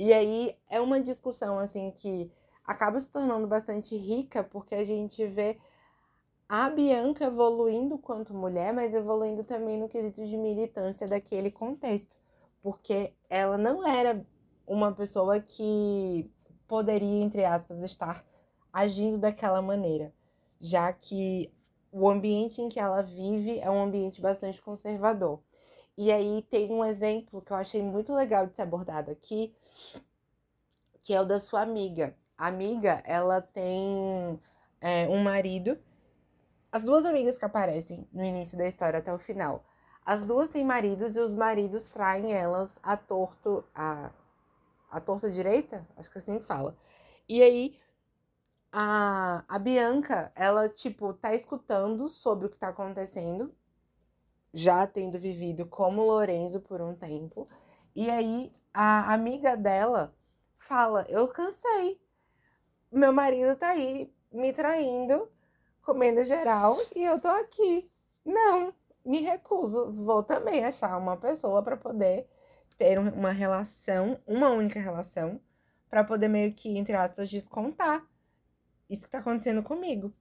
E 0.03 0.15
aí 0.15 0.57
é 0.67 0.81
uma 0.81 0.99
discussão 0.99 1.59
assim 1.59 1.91
que 1.91 2.33
acaba 2.65 2.99
se 2.99 3.13
tornando 3.13 3.47
bastante 3.47 3.95
rica, 3.95 4.43
porque 4.43 4.75
a 4.75 4.83
gente 4.83 5.27
vê 5.27 5.59
a 6.49 6.71
Bianca 6.71 7.27
evoluindo 7.27 7.99
quanto 7.99 8.33
mulher, 8.33 8.73
mas 8.73 8.95
evoluindo 8.95 9.45
também 9.45 9.79
no 9.79 9.91
quesito 9.91 10.25
de 10.25 10.39
militância 10.39 11.07
daquele 11.07 11.51
contexto, 11.51 12.17
porque 12.63 13.13
ela 13.29 13.59
não 13.59 13.87
era 13.87 14.27
uma 14.67 14.91
pessoa 14.91 15.39
que 15.39 16.33
poderia, 16.67 17.23
entre 17.23 17.45
aspas, 17.45 17.83
estar 17.83 18.25
agindo 18.73 19.19
daquela 19.19 19.61
maneira, 19.61 20.15
já 20.59 20.91
que 20.95 21.53
o 21.93 22.09
ambiente 22.09 22.63
em 22.63 22.71
que 22.71 22.81
ela 22.81 23.03
vive 23.03 23.59
é 23.59 23.71
um 23.71 23.83
ambiente 23.83 24.19
bastante 24.19 24.63
conservador. 24.63 25.43
E 26.01 26.11
aí 26.11 26.41
tem 26.49 26.73
um 26.73 26.83
exemplo 26.83 27.43
que 27.43 27.53
eu 27.53 27.57
achei 27.59 27.83
muito 27.83 28.15
legal 28.15 28.47
de 28.47 28.57
ser 28.57 28.63
abordado 28.63 29.11
aqui, 29.11 29.55
que 31.03 31.13
é 31.13 31.21
o 31.21 31.27
da 31.27 31.39
sua 31.39 31.61
amiga. 31.61 32.17
A 32.39 32.47
amiga, 32.47 33.03
ela 33.05 33.43
tem 33.43 34.41
é, 34.81 35.07
um 35.09 35.23
marido 35.23 35.79
as 36.73 36.85
duas 36.85 37.05
amigas 37.05 37.37
que 37.37 37.45
aparecem 37.45 38.09
no 38.11 38.25
início 38.25 38.57
da 38.57 38.67
história 38.67 38.99
até 38.99 39.13
o 39.13 39.19
final, 39.19 39.63
as 40.07 40.25
duas 40.25 40.49
têm 40.49 40.65
maridos 40.65 41.17
e 41.17 41.21
os 41.21 41.35
maridos 41.35 41.85
traem 41.85 42.33
elas 42.33 42.71
a 42.83 42.97
torto, 42.97 43.63
a, 43.75 44.11
a 44.91 45.01
torta 45.01 45.31
direita? 45.31 45.87
Acho 45.99 46.11
que 46.11 46.17
assim 46.17 46.41
fala. 46.41 46.75
E 47.29 47.43
aí, 47.43 47.79
a, 48.73 49.45
a 49.47 49.59
Bianca, 49.59 50.33
ela, 50.35 50.67
tipo, 50.67 51.13
tá 51.13 51.35
escutando 51.35 52.09
sobre 52.09 52.47
o 52.47 52.51
que 52.51 52.57
tá 52.57 52.69
acontecendo, 52.69 53.55
já 54.53 54.87
tendo 54.87 55.19
vivido 55.19 55.67
como 55.67 56.03
Lorenzo 56.03 56.61
por 56.61 56.81
um 56.81 56.95
tempo. 56.95 57.49
E 57.95 58.11
aí, 58.11 58.53
a 58.73 59.13
amiga 59.13 59.57
dela 59.57 60.15
fala: 60.57 61.07
Eu 61.09 61.29
cansei. 61.29 62.01
Meu 62.91 63.13
marido 63.13 63.57
tá 63.57 63.71
aí 63.71 64.13
me 64.33 64.53
traindo 64.53 65.31
comendo 65.83 66.25
geral 66.25 66.77
e 66.95 67.05
eu 67.05 67.21
tô 67.21 67.29
aqui. 67.29 67.91
Não, 68.25 68.73
me 69.05 69.21
recuso. 69.21 69.91
Vou 69.93 70.23
também 70.23 70.65
achar 70.65 70.97
uma 70.97 71.17
pessoa 71.17 71.63
para 71.63 71.77
poder 71.77 72.29
ter 72.79 72.99
uma 72.99 73.31
relação, 73.31 74.19
uma 74.27 74.51
única 74.51 74.81
relação, 74.81 75.41
para 75.89 76.05
poder 76.05 76.29
meio 76.29 76.53
que, 76.55 76.79
entre 76.79 76.95
aspas, 76.95 77.29
descontar 77.29 78.07
isso 78.89 79.05
que 79.05 79.11
tá 79.11 79.19
acontecendo 79.19 79.63
comigo. 79.63 80.13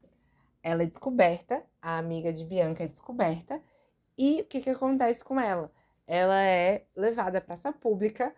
Ela 0.62 0.84
é 0.84 0.86
descoberta, 0.86 1.64
a 1.82 1.98
amiga 1.98 2.34
de 2.34 2.44
Bianca 2.44 2.84
é 2.84 2.88
descoberta, 2.88 3.62
e 4.20 4.42
o 4.42 4.46
que 4.46 4.60
que 4.60 4.70
acontece 4.70 5.24
com 5.24 5.40
ela? 5.40 5.72
Ela 6.06 6.42
é 6.44 6.86
levada 6.94 7.38
à 7.38 7.42
praça 7.42 7.72
pública, 7.72 8.36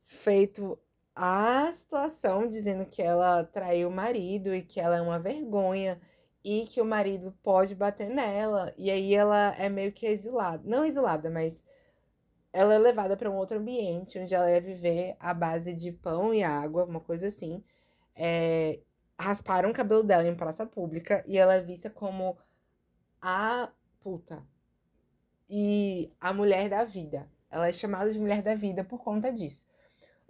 feito 0.00 0.78
a 1.14 1.70
situação 1.76 2.48
dizendo 2.48 2.86
que 2.86 3.02
ela 3.02 3.44
traiu 3.44 3.88
o 3.88 3.92
marido 3.92 4.54
e 4.54 4.62
que 4.62 4.80
ela 4.80 4.96
é 4.96 5.02
uma 5.02 5.18
vergonha 5.18 6.00
e 6.42 6.64
que 6.64 6.80
o 6.80 6.84
marido 6.84 7.36
pode 7.42 7.74
bater 7.74 8.08
nela, 8.08 8.72
e 8.76 8.90
aí 8.90 9.14
ela 9.14 9.54
é 9.58 9.68
meio 9.68 9.92
que 9.92 10.06
exilada. 10.06 10.62
Não 10.64 10.84
exilada, 10.84 11.30
mas 11.30 11.62
ela 12.52 12.74
é 12.74 12.78
levada 12.78 13.16
para 13.16 13.30
um 13.30 13.36
outro 13.36 13.58
ambiente, 13.58 14.18
onde 14.18 14.34
ela 14.34 14.50
ia 14.50 14.60
viver 14.60 15.16
à 15.20 15.34
base 15.34 15.74
de 15.74 15.92
pão 15.92 16.32
e 16.34 16.42
água, 16.42 16.84
uma 16.84 17.00
coisa 17.00 17.26
assim. 17.28 17.62
É, 18.16 18.80
rasparam 19.20 19.70
o 19.70 19.74
cabelo 19.74 20.02
dela 20.02 20.26
em 20.26 20.34
praça 20.36 20.66
pública 20.66 21.22
e 21.26 21.38
ela 21.38 21.54
é 21.54 21.62
vista 21.62 21.90
como 21.90 22.38
a 23.20 23.70
puta 24.00 24.42
e 25.54 26.10
a 26.18 26.32
mulher 26.32 26.70
da 26.70 26.82
vida. 26.82 27.30
Ela 27.50 27.68
é 27.68 27.72
chamada 27.74 28.10
de 28.10 28.18
mulher 28.18 28.40
da 28.40 28.54
vida 28.54 28.82
por 28.82 29.00
conta 29.00 29.30
disso. 29.30 29.66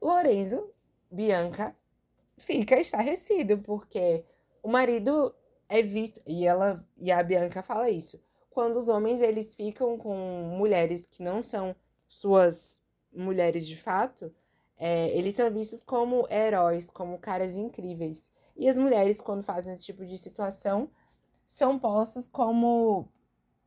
Lorenzo, 0.02 0.69
Bianca, 1.09 1.76
fica 2.37 2.81
estarrecido, 2.81 3.59
porque 3.59 4.25
o 4.61 4.69
marido 4.69 5.33
é 5.69 5.81
visto 5.81 6.21
e 6.26 6.45
ela 6.45 6.85
e 6.99 7.12
a 7.12 7.23
Bianca 7.23 7.62
fala 7.62 7.88
isso. 7.88 8.21
Quando 8.50 8.79
os 8.79 8.88
homens 8.88 9.23
eles 9.23 9.55
ficam 9.55 9.97
com 9.97 10.17
mulheres 10.59 11.07
que 11.07 11.23
não 11.23 11.41
são 11.41 11.76
suas 12.09 12.81
mulheres 13.12 13.64
de 13.64 13.76
fato, 13.76 14.35
é, 14.76 15.17
eles 15.17 15.37
são 15.37 15.49
vistos 15.52 15.85
como 15.85 16.26
heróis, 16.29 16.91
como 16.91 17.17
caras 17.17 17.55
incríveis. 17.55 18.33
E 18.57 18.69
as 18.69 18.76
mulheres, 18.76 19.21
quando 19.21 19.45
fazem 19.45 19.73
esse 19.73 19.85
tipo 19.85 20.05
de 20.05 20.19
situação, 20.19 20.91
são 21.47 21.79
postas 21.79 22.26
como 22.26 23.09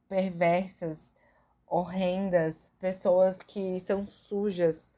perversas, 0.10 1.15
horrendas, 1.68 2.72
pessoas 2.80 3.38
que 3.38 3.80
são 3.80 4.06
sujas. 4.08 4.94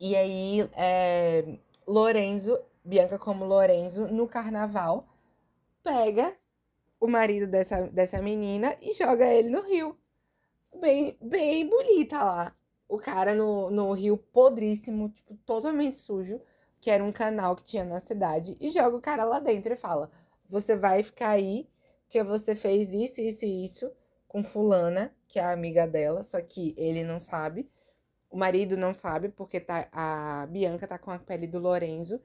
E 0.00 0.14
aí, 0.16 0.68
é, 0.76 1.58
Lorenzo, 1.86 2.58
Bianca 2.84 3.18
como 3.18 3.44
Lorenzo, 3.44 4.06
no 4.06 4.28
carnaval, 4.28 5.06
pega 5.82 6.36
o 7.00 7.06
marido 7.06 7.46
dessa, 7.46 7.82
dessa 7.88 8.20
menina 8.20 8.76
e 8.80 8.92
joga 8.94 9.26
ele 9.26 9.48
no 9.48 9.62
rio. 9.62 9.98
Bem, 10.80 11.16
bem 11.20 11.68
bonita 11.68 12.22
lá. 12.22 12.54
O 12.88 12.98
cara 12.98 13.34
no, 13.34 13.70
no 13.70 13.92
rio 13.92 14.16
podríssimo, 14.16 15.10
tipo, 15.10 15.34
totalmente 15.44 15.98
sujo, 15.98 16.40
que 16.80 16.90
era 16.90 17.04
um 17.04 17.12
canal 17.12 17.56
que 17.56 17.64
tinha 17.64 17.84
na 17.84 18.00
cidade, 18.00 18.56
e 18.60 18.70
joga 18.70 18.96
o 18.96 19.00
cara 19.00 19.24
lá 19.24 19.38
dentro 19.38 19.72
e 19.72 19.76
fala: 19.76 20.10
Você 20.48 20.76
vai 20.76 21.02
ficar 21.02 21.30
aí, 21.30 21.68
que 22.08 22.22
você 22.22 22.54
fez 22.54 22.92
isso, 22.92 23.20
isso 23.20 23.44
e 23.44 23.64
isso 23.64 23.90
com 24.26 24.42
fulana, 24.42 25.14
que 25.28 25.38
é 25.38 25.42
a 25.44 25.52
amiga 25.52 25.86
dela, 25.86 26.24
só 26.24 26.40
que 26.40 26.74
ele 26.76 27.04
não 27.04 27.20
sabe. 27.20 27.70
O 28.30 28.36
marido 28.36 28.76
não 28.76 28.92
sabe, 28.94 29.28
porque 29.28 29.60
tá, 29.60 29.88
a 29.92 30.46
Bianca 30.46 30.88
tá 30.88 30.98
com 30.98 31.10
a 31.10 31.18
pele 31.18 31.46
do 31.46 31.58
Lorenzo. 31.58 32.20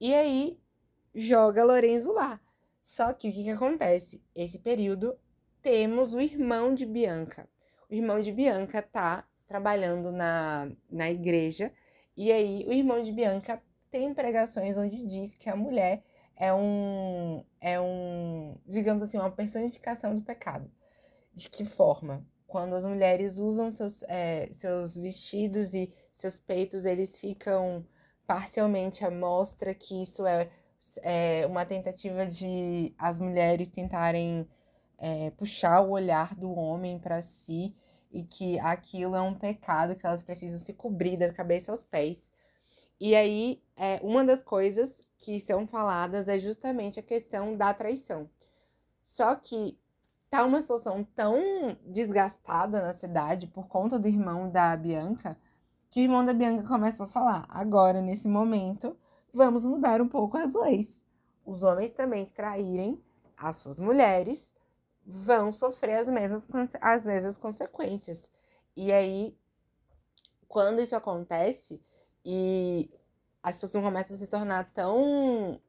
E 0.00 0.14
aí 0.14 0.60
joga 1.14 1.64
Lorenzo 1.64 2.12
lá. 2.12 2.40
Só 2.82 3.12
que 3.12 3.28
o 3.28 3.32
que, 3.32 3.44
que 3.44 3.50
acontece? 3.50 4.22
Esse 4.34 4.58
período 4.58 5.18
temos 5.62 6.14
o 6.14 6.20
irmão 6.20 6.74
de 6.74 6.84
Bianca. 6.86 7.48
O 7.90 7.94
irmão 7.94 8.20
de 8.20 8.30
Bianca 8.30 8.82
tá 8.82 9.26
trabalhando 9.46 10.12
na, 10.12 10.70
na 10.90 11.10
igreja, 11.10 11.72
e 12.16 12.32
aí 12.32 12.64
o 12.66 12.72
irmão 12.72 13.02
de 13.02 13.12
Bianca 13.12 13.62
tem 13.90 14.12
pregações 14.12 14.76
onde 14.76 15.04
diz 15.06 15.34
que 15.34 15.48
a 15.48 15.56
mulher 15.56 16.02
é 16.36 16.52
um, 16.52 17.44
é 17.60 17.80
um, 17.80 18.56
digamos 18.66 19.02
assim, 19.02 19.18
uma 19.18 19.30
personificação 19.30 20.14
do 20.14 20.22
pecado. 20.22 20.70
De 21.32 21.48
que 21.48 21.64
forma? 21.64 22.26
Quando 22.46 22.74
as 22.74 22.84
mulheres 22.84 23.38
usam 23.38 23.70
seus, 23.70 24.02
é, 24.04 24.48
seus 24.52 24.96
vestidos 24.96 25.74
e 25.74 25.92
seus 26.12 26.38
peitos, 26.38 26.84
eles 26.84 27.18
ficam 27.18 27.84
parcialmente 28.26 29.04
à 29.04 29.10
mostra, 29.10 29.74
que 29.74 30.02
isso 30.02 30.26
é 30.26 30.50
é, 31.02 31.46
uma 31.46 31.64
tentativa 31.64 32.26
de 32.26 32.94
as 32.98 33.18
mulheres 33.18 33.70
tentarem 33.70 34.48
é, 34.98 35.30
puxar 35.30 35.80
o 35.80 35.90
olhar 35.90 36.34
do 36.34 36.52
homem 36.52 36.98
para 36.98 37.22
si 37.22 37.74
e 38.12 38.22
que 38.22 38.58
aquilo 38.60 39.16
é 39.16 39.20
um 39.20 39.34
pecado, 39.34 39.96
que 39.96 40.06
elas 40.06 40.22
precisam 40.22 40.60
se 40.60 40.72
cobrir 40.72 41.16
da 41.16 41.32
cabeça 41.32 41.72
aos 41.72 41.82
pés. 41.82 42.30
E 43.00 43.16
aí, 43.16 43.60
é, 43.76 43.98
uma 44.02 44.24
das 44.24 44.42
coisas 44.42 45.02
que 45.18 45.40
são 45.40 45.66
faladas 45.66 46.28
é 46.28 46.38
justamente 46.38 47.00
a 47.00 47.02
questão 47.02 47.56
da 47.56 47.74
traição. 47.74 48.30
Só 49.02 49.34
que 49.34 49.76
tá 50.34 50.44
uma 50.44 50.60
situação 50.60 51.04
tão 51.14 51.76
desgastada 51.86 52.82
na 52.82 52.92
cidade 52.92 53.46
por 53.46 53.68
conta 53.68 54.00
do 54.00 54.08
irmão 54.08 54.50
da 54.50 54.76
Bianca, 54.76 55.38
que 55.88 56.00
o 56.00 56.02
irmão 56.02 56.24
da 56.24 56.34
Bianca 56.34 56.66
começa 56.66 57.04
a 57.04 57.06
falar: 57.06 57.46
agora, 57.48 58.02
nesse 58.02 58.26
momento, 58.26 58.98
vamos 59.32 59.64
mudar 59.64 60.02
um 60.02 60.08
pouco 60.08 60.36
as 60.36 60.52
leis. 60.52 61.00
Os 61.46 61.62
homens 61.62 61.92
também 61.92 62.24
que 62.24 62.32
traírem 62.32 63.00
as 63.36 63.56
suas 63.56 63.78
mulheres 63.78 64.52
vão 65.06 65.52
sofrer 65.52 65.98
as 65.98 66.08
mesmas, 66.08 66.48
as 66.80 67.04
mesmas 67.04 67.38
consequências. 67.38 68.28
E 68.76 68.92
aí, 68.92 69.38
quando 70.48 70.80
isso 70.80 70.96
acontece 70.96 71.80
e 72.24 72.90
a 73.40 73.52
situação 73.52 73.80
começa 73.82 74.14
a 74.14 74.16
se 74.16 74.26
tornar 74.26 74.72
tão 74.72 75.60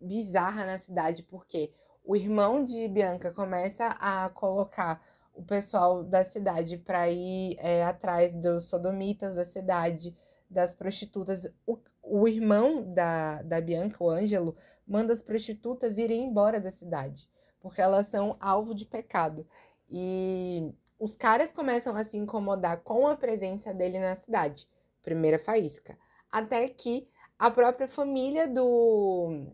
bizarra 0.00 0.64
na 0.64 0.78
cidade, 0.78 1.24
porque 1.24 1.72
o 2.04 2.14
irmão 2.14 2.62
de 2.62 2.86
Bianca 2.86 3.32
começa 3.32 3.88
a 3.98 4.28
colocar 4.28 5.02
o 5.32 5.42
pessoal 5.42 6.04
da 6.04 6.22
cidade 6.22 6.76
para 6.76 7.10
ir 7.10 7.56
é, 7.58 7.82
atrás 7.82 8.32
dos 8.32 8.66
sodomitas 8.66 9.34
da 9.34 9.44
cidade, 9.44 10.16
das 10.48 10.74
prostitutas. 10.74 11.50
O, 11.66 11.78
o 12.02 12.28
irmão 12.28 12.92
da, 12.92 13.42
da 13.42 13.60
Bianca, 13.60 14.04
o 14.04 14.10
Ângelo, 14.10 14.54
manda 14.86 15.12
as 15.12 15.22
prostitutas 15.22 15.96
irem 15.96 16.24
embora 16.26 16.60
da 16.60 16.70
cidade, 16.70 17.28
porque 17.58 17.80
elas 17.80 18.06
são 18.06 18.36
alvo 18.38 18.74
de 18.74 18.84
pecado. 18.84 19.46
E 19.90 20.70
os 20.98 21.16
caras 21.16 21.52
começam 21.52 21.96
a 21.96 22.04
se 22.04 22.18
incomodar 22.18 22.82
com 22.82 23.06
a 23.06 23.16
presença 23.16 23.72
dele 23.72 23.98
na 23.98 24.14
cidade. 24.14 24.68
Primeira 25.02 25.38
faísca. 25.38 25.98
até 26.30 26.68
que 26.68 27.08
a 27.38 27.50
própria 27.50 27.88
família 27.88 28.46
do 28.46 29.46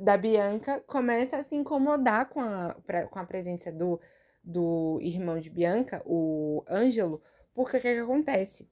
da 0.00 0.16
Bianca 0.16 0.80
começa 0.86 1.36
a 1.36 1.42
se 1.42 1.54
incomodar 1.54 2.28
com 2.30 2.40
a, 2.40 2.74
com 3.10 3.18
a 3.18 3.24
presença 3.24 3.70
do, 3.70 4.00
do 4.42 4.98
irmão 5.02 5.38
de 5.38 5.50
Bianca, 5.50 6.02
o 6.06 6.64
Ângelo, 6.68 7.20
porque 7.54 7.76
o 7.76 7.80
que, 7.80 7.94
que 7.94 8.00
acontece? 8.00 8.70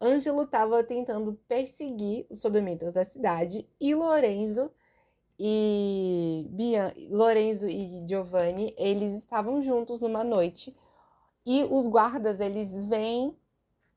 Ângelo 0.00 0.42
estava 0.42 0.84
tentando 0.84 1.34
perseguir 1.48 2.26
os 2.28 2.40
sodomitas 2.40 2.92
da 2.92 3.04
cidade 3.04 3.66
e 3.80 3.94
Lorenzo 3.94 4.70
e 5.38 6.46
Bian... 6.50 6.92
Lorenzo 7.10 7.66
e 7.66 8.06
Giovanni, 8.06 8.74
eles 8.76 9.14
estavam 9.14 9.62
juntos 9.62 10.00
numa 10.00 10.22
noite 10.22 10.76
e 11.46 11.64
os 11.64 11.86
guardas, 11.86 12.40
eles 12.40 12.74
veem 12.88 13.34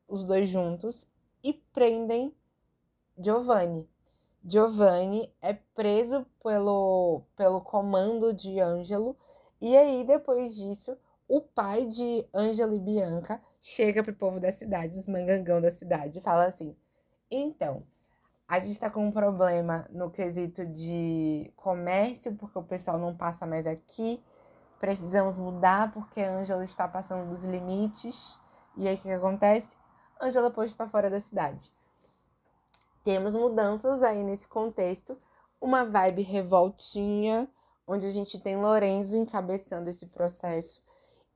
os 0.07 0.23
dois 0.23 0.47
juntos 0.49 1.05
e 1.43 1.53
prendem 1.53 2.33
Giovanni. 3.17 3.89
Giovanni 4.43 5.33
é 5.41 5.53
preso 5.53 6.25
pelo, 6.41 7.23
pelo 7.35 7.61
comando 7.61 8.33
de 8.33 8.59
Ângelo, 8.59 9.17
e 9.59 9.75
aí 9.75 10.03
depois 10.05 10.55
disso, 10.55 10.97
o 11.27 11.41
pai 11.41 11.85
de 11.85 12.25
Ângelo 12.33 12.73
e 12.73 12.79
Bianca 12.79 13.41
chega 13.59 14.01
pro 14.01 14.15
povo 14.15 14.39
da 14.39 14.51
cidade, 14.51 14.97
os 14.97 15.07
mangangão 15.07 15.59
da 15.59 15.69
cidade, 15.69 16.19
e 16.19 16.21
fala 16.21 16.45
assim: 16.45 16.75
então, 17.29 17.83
a 18.47 18.59
gente 18.59 18.79
tá 18.79 18.89
com 18.89 19.05
um 19.05 19.11
problema 19.11 19.85
no 19.91 20.09
quesito 20.09 20.65
de 20.65 21.51
comércio, 21.55 22.33
porque 22.35 22.57
o 22.57 22.63
pessoal 22.63 22.97
não 22.97 23.15
passa 23.15 23.45
mais 23.45 23.67
aqui. 23.67 24.23
Precisamos 24.79 25.37
mudar 25.37 25.91
porque 25.91 26.21
Ângelo 26.21 26.63
está 26.63 26.87
passando 26.87 27.29
dos 27.29 27.43
limites. 27.43 28.39
E 28.77 28.87
aí 28.87 28.95
o 28.95 28.97
que, 28.97 29.03
que 29.03 29.11
acontece? 29.11 29.75
Ângela 30.21 30.47
é 30.47 30.51
posto 30.51 30.75
para 30.75 30.87
fora 30.87 31.09
da 31.09 31.19
cidade 31.19 31.71
temos 33.09 33.33
mudanças 33.33 34.03
aí 34.03 34.23
nesse 34.23 34.47
contexto, 34.47 35.17
uma 35.59 35.83
vibe 35.83 36.21
revoltinha, 36.21 37.49
onde 37.87 38.05
a 38.05 38.11
gente 38.11 38.39
tem 38.39 38.55
Lorenzo 38.55 39.17
encabeçando 39.17 39.89
esse 39.89 40.05
processo. 40.05 40.79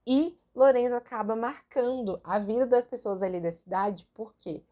E 0.06 0.40
Lorenzo 0.54 0.94
acaba 0.94 1.36
marcando 1.36 2.22
a 2.24 2.38
vida 2.38 2.68
das 2.68 2.86
pessoas 2.86 3.24
ali 3.24 3.42
da 3.42 3.52
cidade, 3.52 4.08
porque 4.14 4.64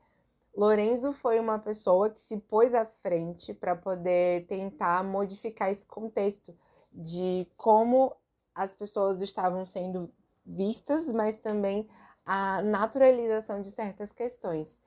Lorenzo 0.56 1.12
foi 1.12 1.40
uma 1.40 1.58
pessoa 1.58 2.08
que 2.08 2.20
se 2.20 2.38
pôs 2.38 2.72
à 2.76 2.86
frente 2.86 3.52
para 3.52 3.76
poder 3.76 4.46
tentar 4.46 5.04
modificar 5.04 5.72
esse 5.72 5.88
contexto 5.88 6.56
de 6.94 7.48
como 7.58 8.16
as 8.54 8.76
pessoas 8.76 9.22
estavam 9.22 9.66
sendo 9.66 10.14
vistas, 10.46 11.12
mas 11.12 11.36
também 11.36 11.90
a 12.24 12.62
naturalização 12.62 13.60
de 13.60 13.72
certas 13.72 14.12
questões 14.12 14.84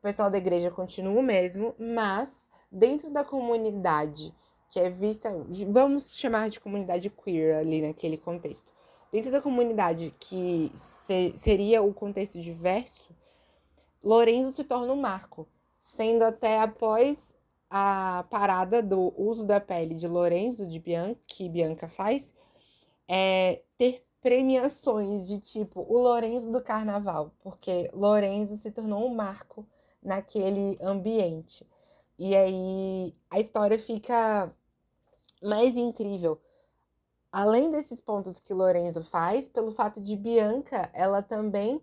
o 0.00 0.02
pessoal 0.02 0.30
da 0.30 0.38
igreja 0.38 0.70
continua 0.70 1.20
o 1.20 1.22
mesmo, 1.22 1.74
mas 1.78 2.48
dentro 2.72 3.10
da 3.10 3.22
comunidade 3.22 4.34
que 4.70 4.80
é 4.80 4.88
vista, 4.88 5.30
vamos 5.68 6.16
chamar 6.16 6.48
de 6.48 6.58
comunidade 6.58 7.10
queer 7.10 7.58
ali 7.58 7.82
naquele 7.82 8.16
contexto. 8.16 8.72
Dentro 9.12 9.30
da 9.30 9.42
comunidade 9.42 10.12
que 10.18 10.72
se, 10.74 11.34
seria 11.36 11.82
o 11.82 11.92
contexto 11.92 12.40
diverso, 12.40 13.14
Lorenzo 14.02 14.52
se 14.52 14.64
torna 14.64 14.92
um 14.92 15.00
marco, 15.00 15.46
sendo 15.80 16.22
até 16.22 16.60
após 16.60 17.36
a 17.68 18.24
parada 18.30 18.82
do 18.82 19.12
uso 19.20 19.44
da 19.44 19.60
pele 19.60 19.94
de 19.94 20.08
Lorenzo, 20.08 20.66
de 20.66 20.78
Bianca, 20.78 21.20
que 21.26 21.48
Bianca 21.48 21.88
faz, 21.88 22.32
é 23.06 23.60
ter 23.76 24.06
premiações 24.22 25.26
de 25.26 25.40
tipo 25.40 25.84
o 25.88 25.98
Lorenzo 25.98 26.50
do 26.50 26.62
carnaval, 26.62 27.34
porque 27.42 27.90
Lorenzo 27.92 28.56
se 28.56 28.70
tornou 28.70 29.04
um 29.04 29.14
marco 29.14 29.66
naquele 30.02 30.78
ambiente. 30.80 31.66
E 32.18 32.36
aí 32.36 33.14
a 33.30 33.40
história 33.40 33.78
fica 33.78 34.54
mais 35.42 35.76
incrível. 35.76 36.40
Além 37.32 37.70
desses 37.70 38.00
pontos 38.00 38.40
que 38.40 38.52
Lorenzo 38.52 39.02
faz, 39.04 39.48
pelo 39.48 39.70
fato 39.70 40.00
de 40.00 40.16
Bianca, 40.16 40.90
ela 40.92 41.22
também 41.22 41.80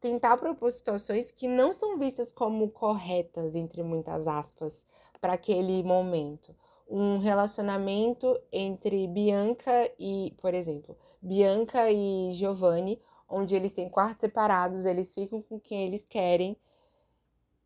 tentar 0.00 0.36
propor 0.36 0.70
situações 0.70 1.30
que 1.30 1.48
não 1.48 1.74
são 1.74 1.98
vistas 1.98 2.30
como 2.30 2.70
corretas, 2.70 3.54
entre 3.54 3.82
muitas 3.82 4.28
aspas, 4.28 4.84
para 5.20 5.32
aquele 5.32 5.82
momento. 5.82 6.54
Um 6.88 7.18
relacionamento 7.18 8.40
entre 8.52 9.08
Bianca 9.08 9.90
e, 9.98 10.32
por 10.38 10.54
exemplo, 10.54 10.96
Bianca 11.20 11.90
e 11.90 12.32
Giovanni, 12.34 13.02
onde 13.28 13.56
eles 13.56 13.72
têm 13.72 13.88
quartos 13.88 14.20
separados, 14.20 14.84
eles 14.84 15.12
ficam 15.12 15.42
com 15.42 15.58
quem 15.58 15.84
eles 15.84 16.06
querem, 16.06 16.56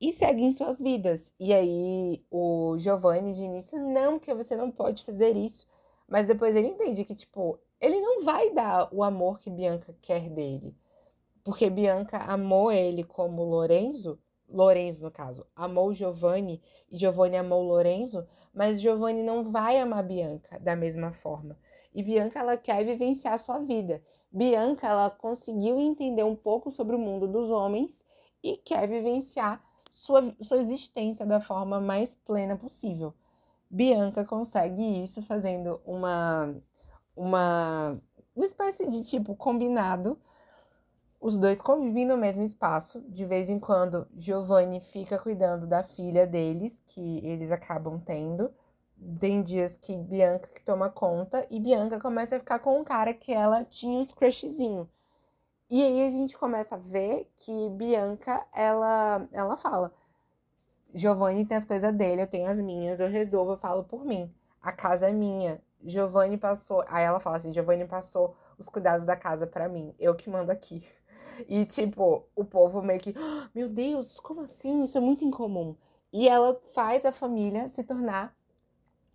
e 0.01 0.13
seguem 0.13 0.51
suas 0.53 0.81
vidas. 0.81 1.33
E 1.39 1.53
aí 1.53 2.25
o 2.31 2.77
Giovanni 2.79 3.35
de 3.35 3.43
início, 3.43 3.79
não, 3.79 4.19
que 4.19 4.33
você 4.33 4.57
não 4.57 4.71
pode 4.71 5.05
fazer 5.05 5.37
isso. 5.37 5.67
Mas 6.09 6.27
depois 6.27 6.57
ele 6.57 6.69
entende 6.69 7.05
que, 7.05 7.15
tipo, 7.15 7.59
ele 7.81 8.01
não 8.01 8.25
vai 8.25 8.51
dar 8.53 8.89
o 8.93 9.05
amor 9.05 9.39
que 9.39 9.51
Bianca 9.51 9.95
quer 10.01 10.31
dele. 10.31 10.75
Porque 11.45 11.69
Bianca 11.69 12.19
amou 12.19 12.73
ele 12.73 13.05
como 13.05 13.45
Lorenzo, 13.45 14.19
Lorenzo 14.49 15.03
no 15.03 15.11
caso, 15.11 15.47
amou 15.55 15.93
Giovanni 15.93 16.61
e 16.91 16.99
Giovanni 16.99 17.37
amou 17.37 17.63
Lorenzo, 17.63 18.27
mas 18.53 18.81
Giovanni 18.81 19.23
não 19.23 19.51
vai 19.51 19.79
amar 19.79 20.03
Bianca 20.03 20.59
da 20.59 20.75
mesma 20.75 21.13
forma. 21.13 21.57
E 21.95 22.03
Bianca 22.03 22.41
ela 22.41 22.57
quer 22.57 22.85
vivenciar 22.85 23.35
a 23.35 23.39
sua 23.39 23.59
vida. 23.59 24.03
Bianca 24.31 24.89
ela 24.89 25.11
conseguiu 25.11 25.79
entender 25.79 26.25
um 26.25 26.37
pouco 26.37 26.71
sobre 26.71 26.95
o 26.97 26.99
mundo 26.99 27.27
dos 27.27 27.49
homens 27.51 28.05
e 28.43 28.57
quer 28.57 28.89
vivenciar 28.89 29.63
sua, 30.01 30.33
sua 30.41 30.57
existência 30.57 31.27
da 31.27 31.41
forma 31.41 31.79
mais 31.79 32.15
plena 32.15 32.57
possível. 32.57 33.15
Bianca 33.69 34.25
consegue 34.25 35.05
isso 35.05 35.23
fazendo 35.23 35.81
uma, 35.85 36.57
uma, 37.15 38.01
uma 38.35 38.47
espécie 38.47 38.87
de 38.87 39.05
tipo 39.05 39.37
combinado. 39.37 40.19
Os 41.21 41.37
dois 41.37 41.61
convivem 41.61 42.07
no 42.07 42.17
mesmo 42.17 42.43
espaço. 42.43 43.03
De 43.09 43.27
vez 43.27 43.51
em 43.51 43.59
quando, 43.59 44.09
Giovanni 44.17 44.81
fica 44.81 45.19
cuidando 45.19 45.67
da 45.67 45.85
filha 45.85 46.27
deles, 46.27 46.83
que 46.87 47.19
eles 47.25 47.53
acabam 47.53 48.01
tendo. 48.01 48.51
Tem 49.19 49.43
dias 49.43 49.77
que 49.77 49.97
Bianca 49.97 50.49
que 50.49 50.63
toma 50.63 50.89
conta 50.89 51.47
e 51.51 51.61
Bianca 51.61 52.01
começa 52.01 52.37
a 52.37 52.39
ficar 52.39 52.59
com 52.61 52.81
um 52.81 52.85
cara 52.85 53.13
que 53.13 53.33
ela 53.33 53.65
tinha 53.65 54.01
uns 54.01 54.13
crushzinho. 54.13 54.89
E 55.71 55.83
aí 55.83 56.09
a 56.09 56.11
gente 56.11 56.37
começa 56.37 56.75
a 56.75 56.79
ver 56.79 57.31
que 57.37 57.69
Bianca, 57.71 58.45
ela, 58.53 59.29
ela 59.33 59.57
fala: 59.57 59.93
Giovanni 60.93 61.47
tem 61.47 61.57
as 61.57 61.65
coisas 61.65 61.95
dele, 61.95 62.23
eu 62.23 62.27
tenho 62.27 62.49
as 62.49 62.61
minhas, 62.61 62.99
eu 62.99 63.09
resolvo, 63.09 63.53
eu 63.53 63.57
falo 63.57 63.85
por 63.85 64.05
mim. 64.05 64.35
A 64.61 64.73
casa 64.73 65.09
é 65.09 65.13
minha. 65.13 65.63
Giovanni 65.85 66.37
passou. 66.37 66.83
Aí 66.89 67.05
ela 67.05 67.21
fala 67.21 67.37
assim: 67.37 67.53
Giovanni 67.55 67.87
passou 67.87 68.37
os 68.59 68.69
cuidados 68.69 69.05
da 69.05 69.17
casa 69.17 69.47
para 69.47 69.69
mim, 69.69 69.95
eu 69.99 70.15
que 70.15 70.29
mando 70.29 70.51
aqui. 70.51 70.85
E, 71.49 71.65
tipo, 71.65 72.27
o 72.37 72.45
povo 72.45 72.83
meio 72.83 73.01
que, 73.01 73.15
oh, 73.17 73.49
meu 73.55 73.69
Deus, 73.69 74.21
como 74.21 74.43
assim? 74.43 74.83
Isso 74.83 74.99
é 74.99 75.01
muito 75.01 75.25
incomum. 75.25 75.75
E 76.13 76.29
ela 76.29 76.61
faz 76.75 77.05
a 77.07 77.13
família 77.13 77.69
se 77.69 77.83
tornar 77.85 78.37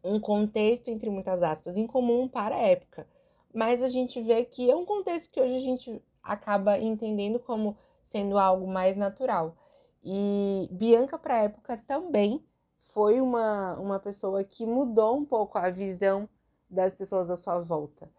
um 0.04 0.20
contexto, 0.20 0.88
entre 0.88 1.10
muitas 1.10 1.44
aspas, 1.44 1.78
incomum 1.78 2.28
para 2.28 2.56
a 2.56 2.60
época. 2.60 3.08
Mas 3.54 3.84
a 3.84 3.89
gente 3.89 4.22
vê 4.22 4.44
que 4.46 4.72
é 4.72 4.76
um 4.76 4.86
contexto 4.86 5.30
que 5.32 5.39
hoje 5.39 5.56
a 5.56 5.60
gente 5.60 6.04
acaba 6.26 6.80
entendendo 6.80 7.40
como 7.40 7.78
sendo 8.02 8.38
algo 8.38 8.68
mais 8.68 8.96
natural. 8.96 9.56
E 10.04 10.68
Bianca, 10.72 11.18
para 11.18 11.36
a 11.36 11.44
época, 11.44 11.78
também 11.88 12.44
foi 12.82 13.22
uma, 13.22 13.80
uma 13.80 14.00
pessoa 14.00 14.44
que 14.44 14.66
mudou 14.66 15.18
um 15.18 15.26
pouco 15.26 15.58
a 15.58 15.70
visão 15.70 16.28
das 16.70 16.96
pessoas 16.96 17.30
à 17.30 17.36
sua 17.36 17.60
volta. 17.60 18.10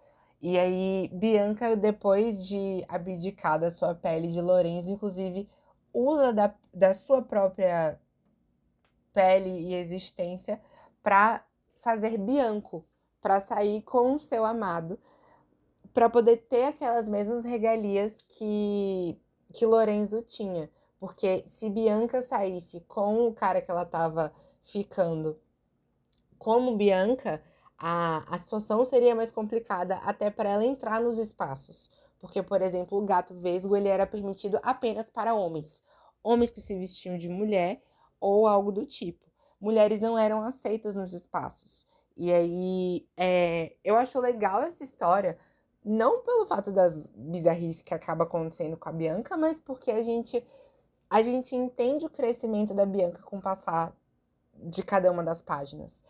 E 0.40 0.58
aí, 0.58 1.10
Bianca, 1.12 1.74
depois 1.74 2.46
de 2.46 2.84
abdicar 2.88 3.58
da 3.58 3.70
sua 3.70 3.94
pele 3.94 4.28
de 4.28 4.40
Lorenzo, 4.40 4.90
inclusive, 4.90 5.48
usa 5.92 6.32
da, 6.32 6.54
da 6.72 6.92
sua 6.94 7.22
própria 7.22 7.98
pele 9.14 9.48
e 9.48 9.74
existência 9.74 10.60
para 11.02 11.44
fazer 11.76 12.18
Bianco, 12.18 12.84
para 13.20 13.40
sair 13.40 13.82
com 13.82 14.14
o 14.14 14.18
seu 14.18 14.44
amado 14.44 14.98
para 15.96 16.10
poder 16.10 16.46
ter 16.46 16.64
aquelas 16.64 17.08
mesmas 17.08 17.42
regalias 17.42 18.18
que, 18.28 19.18
que 19.54 19.64
Lorenzo 19.64 20.20
tinha. 20.20 20.70
Porque 21.00 21.42
se 21.46 21.70
Bianca 21.70 22.20
saísse 22.20 22.80
com 22.82 23.26
o 23.26 23.32
cara 23.32 23.62
que 23.62 23.70
ela 23.70 23.84
estava 23.84 24.30
ficando 24.62 25.40
como 26.36 26.76
Bianca, 26.76 27.42
a, 27.78 28.22
a 28.28 28.38
situação 28.38 28.84
seria 28.84 29.14
mais 29.14 29.32
complicada 29.32 29.96
até 30.04 30.28
para 30.28 30.50
ela 30.50 30.66
entrar 30.66 31.00
nos 31.00 31.18
espaços. 31.18 31.90
Porque, 32.18 32.42
por 32.42 32.60
exemplo, 32.60 32.98
o 32.98 33.06
gato 33.06 33.32
vesgo 33.34 33.74
ele 33.74 33.88
era 33.88 34.06
permitido 34.06 34.60
apenas 34.62 35.08
para 35.08 35.34
homens. 35.34 35.82
Homens 36.22 36.50
que 36.50 36.60
se 36.60 36.78
vestiam 36.78 37.16
de 37.16 37.30
mulher 37.30 37.82
ou 38.20 38.46
algo 38.46 38.70
do 38.70 38.84
tipo. 38.84 39.24
Mulheres 39.58 40.02
não 40.02 40.18
eram 40.18 40.42
aceitas 40.42 40.94
nos 40.94 41.14
espaços. 41.14 41.86
E 42.14 42.30
aí, 42.30 43.08
é, 43.16 43.74
eu 43.82 43.96
acho 43.96 44.20
legal 44.20 44.60
essa 44.60 44.84
história, 44.84 45.38
não 45.86 46.22
pelo 46.24 46.46
fato 46.46 46.72
das 46.72 47.06
bizarrices 47.14 47.80
que 47.80 47.94
acaba 47.94 48.24
acontecendo 48.24 48.76
com 48.76 48.88
a 48.88 48.92
Bianca, 48.92 49.36
mas 49.36 49.60
porque 49.60 49.92
a 49.92 50.02
gente 50.02 50.44
a 51.08 51.22
gente 51.22 51.54
entende 51.54 52.04
o 52.04 52.10
crescimento 52.10 52.74
da 52.74 52.84
Bianca 52.84 53.22
com 53.22 53.38
o 53.38 53.40
passar 53.40 53.96
de 54.54 54.82
cada 54.82 55.12
uma 55.12 55.22
das 55.22 55.40
páginas. 55.40 56.02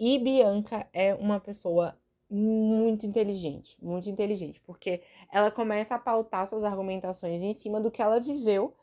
E 0.00 0.18
Bianca 0.18 0.88
é 0.92 1.14
uma 1.14 1.38
pessoa 1.38 1.96
muito 2.28 3.06
inteligente, 3.06 3.76
muito 3.80 4.08
inteligente, 4.08 4.60
porque 4.62 5.02
ela 5.30 5.50
começa 5.50 5.94
a 5.94 5.98
pautar 5.98 6.48
suas 6.48 6.64
argumentações 6.64 7.40
em 7.42 7.52
cima 7.52 7.80
do 7.80 7.90
que 7.90 8.02
ela 8.02 8.18
viveu, 8.18 8.74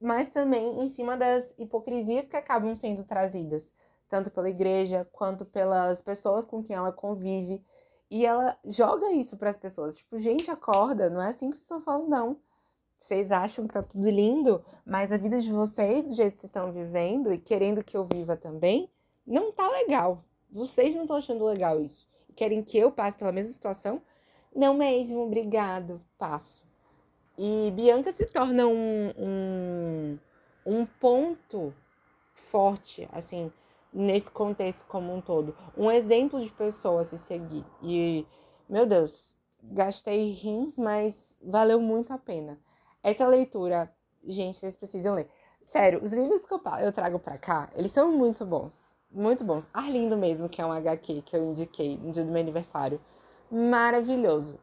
mas 0.00 0.28
também 0.28 0.84
em 0.84 0.88
cima 0.88 1.16
das 1.16 1.52
hipocrisias 1.58 2.28
que 2.28 2.36
acabam 2.36 2.76
sendo 2.76 3.02
trazidas, 3.02 3.72
tanto 4.08 4.30
pela 4.30 4.48
igreja 4.48 5.08
quanto 5.10 5.44
pelas 5.44 6.00
pessoas 6.00 6.44
com 6.44 6.62
quem 6.62 6.76
ela 6.76 6.92
convive. 6.92 7.64
E 8.10 8.26
ela 8.26 8.58
joga 8.64 9.12
isso 9.12 9.36
para 9.36 9.50
as 9.50 9.56
pessoas, 9.56 9.96
tipo, 9.96 10.18
gente, 10.18 10.50
acorda, 10.50 11.08
não 11.08 11.22
é 11.22 11.28
assim 11.28 11.48
que 11.48 11.56
vocês 11.56 11.62
estão 11.62 11.80
falando, 11.80 12.08
não. 12.08 12.36
Vocês 12.98 13.30
acham 13.30 13.66
que 13.66 13.72
tá 13.72 13.82
tudo 13.82 14.10
lindo, 14.10 14.62
mas 14.84 15.12
a 15.12 15.16
vida 15.16 15.40
de 15.40 15.50
vocês, 15.50 16.08
do 16.08 16.14
jeito 16.14 16.34
que 16.34 16.40
vocês 16.40 16.50
estão 16.50 16.72
vivendo 16.72 17.32
e 17.32 17.38
querendo 17.38 17.84
que 17.84 17.96
eu 17.96 18.04
viva 18.04 18.36
também, 18.36 18.90
não 19.26 19.52
tá 19.52 19.68
legal. 19.70 20.24
Vocês 20.50 20.94
não 20.94 21.02
estão 21.02 21.16
achando 21.16 21.44
legal 21.44 21.80
isso 21.80 22.10
querem 22.40 22.62
que 22.62 22.78
eu 22.78 22.90
passe 22.90 23.18
pela 23.18 23.32
mesma 23.32 23.52
situação? 23.52 24.00
Não 24.56 24.72
mesmo, 24.72 25.20
obrigado, 25.20 26.00
passo. 26.16 26.64
E 27.36 27.70
Bianca 27.72 28.10
se 28.12 28.24
torna 28.24 28.66
um, 28.66 29.12
um, 29.18 30.18
um 30.64 30.86
ponto 30.86 31.74
forte, 32.32 33.06
assim, 33.12 33.52
nesse 33.92 34.30
contexto 34.30 34.84
como 34.86 35.14
um 35.14 35.20
todo. 35.20 35.56
Um 35.76 35.90
exemplo 35.90 36.40
de 36.40 36.50
pessoa 36.50 37.00
a 37.00 37.04
se 37.04 37.18
seguir. 37.18 37.64
E, 37.82 38.26
meu 38.68 38.86
Deus, 38.86 39.36
gastei 39.62 40.30
rins, 40.32 40.78
mas 40.78 41.38
valeu 41.42 41.80
muito 41.80 42.12
a 42.12 42.18
pena. 42.18 42.58
Essa 43.02 43.26
leitura, 43.26 43.92
gente, 44.24 44.58
vocês 44.58 44.76
precisam 44.76 45.14
ler. 45.14 45.28
Sério, 45.62 46.02
os 46.02 46.12
livros 46.12 46.44
que 46.44 46.52
eu 46.52 46.92
trago 46.92 47.18
pra 47.18 47.38
cá, 47.38 47.70
eles 47.74 47.92
são 47.92 48.10
muito 48.10 48.44
bons 48.44 48.94
muito 49.10 49.44
bons. 49.44 49.68
Arlindo 49.74 50.16
mesmo, 50.16 50.48
que 50.48 50.62
é 50.62 50.66
um 50.66 50.72
HQ 50.72 51.22
que 51.22 51.36
eu 51.36 51.42
indiquei 51.42 51.98
no 51.98 52.12
dia 52.12 52.24
do 52.24 52.30
meu 52.30 52.40
aniversário. 52.40 53.00
Maravilhoso. 53.50 54.58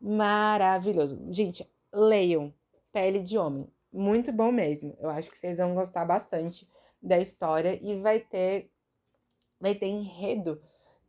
Maravilhoso. 0.00 1.18
Gente, 1.30 1.68
leiam 1.92 2.52
Pele 2.92 3.20
de 3.20 3.38
Homem. 3.38 3.66
Muito 3.92 4.32
bom 4.32 4.52
mesmo. 4.52 4.94
Eu 5.00 5.08
acho 5.08 5.30
que 5.30 5.38
vocês 5.38 5.56
vão 5.56 5.74
gostar 5.74 6.04
bastante 6.04 6.68
da 7.02 7.18
história 7.18 7.78
e 7.82 8.00
vai 8.00 8.20
ter 8.20 8.70
vai 9.60 9.74
ter 9.74 9.86
enredo 9.86 10.60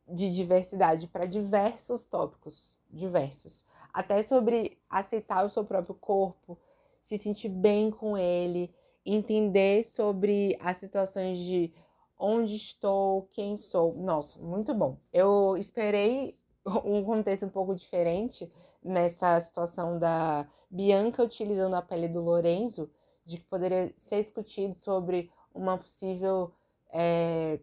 de 0.08 0.34
diversidade 0.34 1.08
para 1.08 1.26
diversos 1.26 2.06
tópicos, 2.06 2.78
diversos. 2.90 3.66
Até 3.94 4.24
sobre 4.24 4.80
aceitar 4.90 5.46
o 5.46 5.50
seu 5.50 5.66
próprio 5.66 5.96
corpo, 5.96 6.58
se 7.04 7.18
sentir 7.18 7.50
bem 7.50 7.92
com 7.92 8.18
ele, 8.18 8.74
entender 9.06 9.84
sobre 9.84 10.58
as 10.62 10.78
situações 10.78 11.40
de 11.40 11.74
onde 12.18 12.56
estou, 12.56 13.24
quem 13.32 13.58
sou. 13.58 13.96
Nossa, 13.96 14.40
muito 14.40 14.74
bom. 14.74 14.98
Eu 15.12 15.56
esperei 15.58 16.38
um 16.86 17.04
contexto 17.04 17.46
um 17.46 17.50
pouco 17.50 17.76
diferente 17.76 18.52
nessa 18.84 19.40
situação 19.42 20.00
da 20.00 20.48
Bianca 20.70 21.24
utilizando 21.24 21.76
a 21.76 21.82
pele 21.82 22.08
do 22.08 22.22
Lorenzo, 22.22 22.90
de 23.24 23.38
que 23.38 23.46
poderia 23.46 23.92
ser 23.96 24.22
discutido 24.22 24.76
sobre 24.76 25.30
uma 25.58 25.78
possível 25.78 26.54
é, 26.94 27.60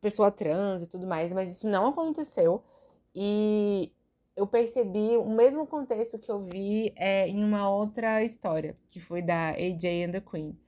pessoa 0.00 0.30
trans 0.30 0.82
e 0.82 0.88
tudo 0.88 1.06
mais, 1.06 1.32
mas 1.32 1.52
isso 1.52 1.68
não 1.68 1.88
aconteceu. 1.88 2.62
E 3.14 3.92
eu 4.36 4.46
percebi 4.46 5.16
o 5.16 5.28
mesmo 5.28 5.66
contexto 5.66 6.18
que 6.18 6.30
eu 6.30 6.40
vi 6.40 6.92
é, 6.96 7.28
em 7.28 7.42
uma 7.44 7.70
outra 7.70 8.22
história, 8.22 8.76
que 8.90 9.00
foi 9.00 9.22
da 9.22 9.50
AJ 9.50 10.04
and 10.06 10.12
the 10.12 10.20
Queen 10.20 10.58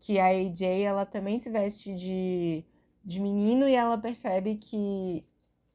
que 0.00 0.18
a 0.18 0.28
AJ 0.28 0.82
ela 0.82 1.04
também 1.04 1.38
se 1.38 1.50
veste 1.50 1.94
de, 1.94 2.64
de 3.04 3.20
menino 3.20 3.68
e 3.68 3.74
ela 3.74 3.98
percebe 3.98 4.56
que 4.56 5.24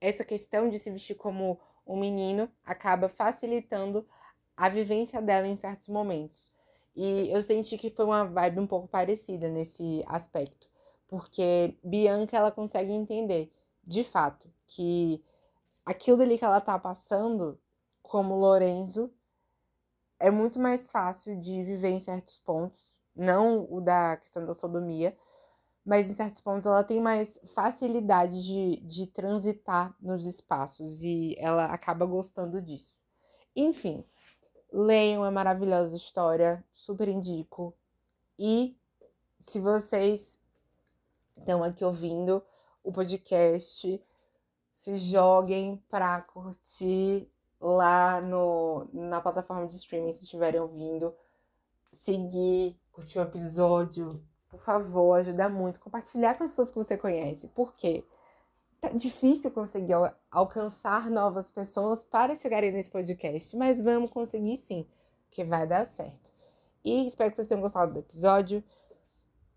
essa 0.01 0.25
questão 0.25 0.67
de 0.67 0.79
se 0.79 0.91
vestir 0.91 1.15
como 1.15 1.59
um 1.85 1.97
menino 1.97 2.49
acaba 2.65 3.07
facilitando 3.07 4.05
a 4.57 4.67
vivência 4.67 5.21
dela 5.21 5.47
em 5.47 5.55
certos 5.55 5.87
momentos. 5.87 6.49
E 6.95 7.29
eu 7.29 7.43
senti 7.43 7.77
que 7.77 7.89
foi 7.89 8.05
uma 8.05 8.25
vibe 8.25 8.59
um 8.59 8.67
pouco 8.67 8.87
parecida 8.87 9.49
nesse 9.49 10.03
aspecto, 10.07 10.69
porque 11.07 11.77
Bianca 11.83 12.37
ela 12.37 12.51
consegue 12.51 12.91
entender, 12.91 13.51
de 13.83 14.03
fato, 14.03 14.49
que 14.65 15.23
aquilo 15.85 16.21
ali 16.21 16.37
que 16.37 16.45
ela 16.45 16.61
tá 16.61 16.79
passando 16.79 17.59
como 18.01 18.35
Lorenzo 18.35 19.11
é 20.19 20.31
muito 20.31 20.59
mais 20.59 20.89
fácil 20.89 21.39
de 21.39 21.63
viver 21.63 21.89
em 21.89 21.99
certos 21.99 22.37
pontos 22.39 22.85
não 23.15 23.65
o 23.71 23.79
da 23.79 24.17
questão 24.17 24.45
da 24.45 24.53
sodomia, 24.53 25.17
mas 25.85 26.09
em 26.09 26.13
certos 26.13 26.41
pontos 26.41 26.65
ela 26.65 26.83
tem 26.83 26.99
mais 26.99 27.39
facilidade 27.53 28.43
de, 28.43 28.81
de 28.81 29.07
transitar 29.07 29.95
nos 30.01 30.25
espaços 30.25 31.01
e 31.03 31.35
ela 31.37 31.65
acaba 31.65 32.05
gostando 32.05 32.61
disso. 32.61 32.99
Enfim, 33.55 34.03
leiam 34.75 35.23
a 35.23 35.31
maravilhosa 35.31 35.95
história, 35.95 36.61
super 36.73 37.07
indico. 37.07 37.73
E 38.37 38.75
se 39.39 39.57
vocês 39.57 40.37
estão 41.37 41.63
aqui 41.63 41.85
ouvindo 41.85 42.43
o 42.83 42.91
podcast, 42.91 44.03
se 44.73 44.97
joguem 44.97 45.81
para 45.89 46.21
curtir 46.21 47.31
lá 47.59 48.19
no, 48.19 48.87
na 48.91 49.21
plataforma 49.21 49.65
de 49.65 49.75
streaming 49.75 50.11
se 50.11 50.25
estiverem 50.25 50.59
ouvindo, 50.59 51.15
seguir 51.93 52.77
curtir 52.91 53.19
o 53.19 53.21
episódio, 53.21 54.21
por 54.49 54.59
favor, 54.59 55.13
ajuda 55.13 55.47
muito. 55.47 55.79
Compartilhar 55.79 56.35
com 56.35 56.43
as 56.43 56.49
pessoas 56.49 56.71
que 56.71 56.77
você 56.77 56.97
conhece. 56.97 57.47
Por 57.47 57.73
quê? 57.75 58.03
Tá 58.85 58.91
difícil 58.91 59.49
conseguir 59.49 59.93
al 59.93 60.15
alcançar 60.29 61.09
novas 61.09 61.49
pessoas 61.49 62.03
para 62.03 62.35
chegarem 62.35 62.71
nesse 62.71 62.91
podcast, 62.91 63.57
mas 63.57 63.81
vamos 63.81 64.11
conseguir 64.11 64.57
sim, 64.57 64.85
que 65.31 65.43
vai 65.43 65.65
dar 65.65 65.87
certo. 65.87 66.31
E 66.83 67.07
espero 67.07 67.31
que 67.31 67.35
vocês 67.35 67.47
tenham 67.47 67.61
gostado 67.61 67.93
do 67.93 67.99
episódio. 67.99 68.63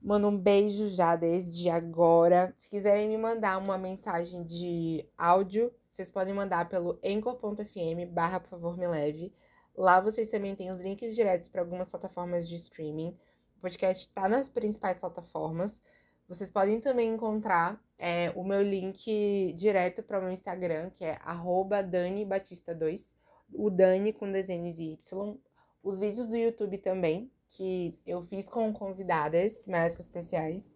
Mando 0.01 0.29
um 0.29 0.39
beijo 0.39 0.89
já 0.89 1.15
desde 1.15 1.69
agora. 1.69 2.55
Se 2.57 2.71
quiserem 2.71 3.07
me 3.07 3.19
mandar 3.19 3.59
uma 3.59 3.77
mensagem 3.77 4.45
de 4.45 5.07
áudio, 5.19 5.75
vocês 5.91 6.09
podem 6.09 6.33
mandar 6.33 6.67
pelo 6.71 6.99
anchor.fm 7.05 8.11
barra 8.11 8.41
por 8.41 8.49
favor 8.49 8.79
me 8.79 8.89
leve. 8.89 9.31
Lá 9.77 10.01
vocês 10.01 10.31
também 10.31 10.57
têm 10.57 10.73
os 10.73 10.81
links 10.81 11.15
diretos 11.15 11.51
para 11.51 11.61
algumas 11.61 11.91
plataformas 11.91 12.49
de 12.49 12.55
streaming. 12.55 13.15
O 13.59 13.61
podcast 13.61 14.07
está 14.07 14.27
nas 14.27 14.49
principais 14.49 14.99
plataformas. 14.99 15.83
Vocês 16.29 16.51
podem 16.51 16.79
também 16.79 17.15
encontrar 17.15 17.83
é, 17.99 18.31
o 18.37 18.45
meu 18.45 18.61
link 18.61 19.55
direto 19.55 20.03
para 20.03 20.19
o 20.19 20.23
meu 20.23 20.31
Instagram, 20.31 20.91
que 20.91 21.03
é 21.03 21.17
DaniBatista2, 21.17 23.17
o 23.51 23.71
Dani 23.71 24.13
com 24.13 24.31
desenhos 24.31 24.79
e 24.79 24.93
Y. 24.93 25.39
Os 25.83 25.99
vídeos 25.99 26.27
do 26.27 26.37
YouTube 26.37 26.77
também, 26.77 27.33
que 27.49 27.99
eu 28.07 28.27
fiz 28.27 28.47
com 28.47 28.71
convidadas 28.75 29.67
mais 29.67 29.99
especiais. 29.99 30.71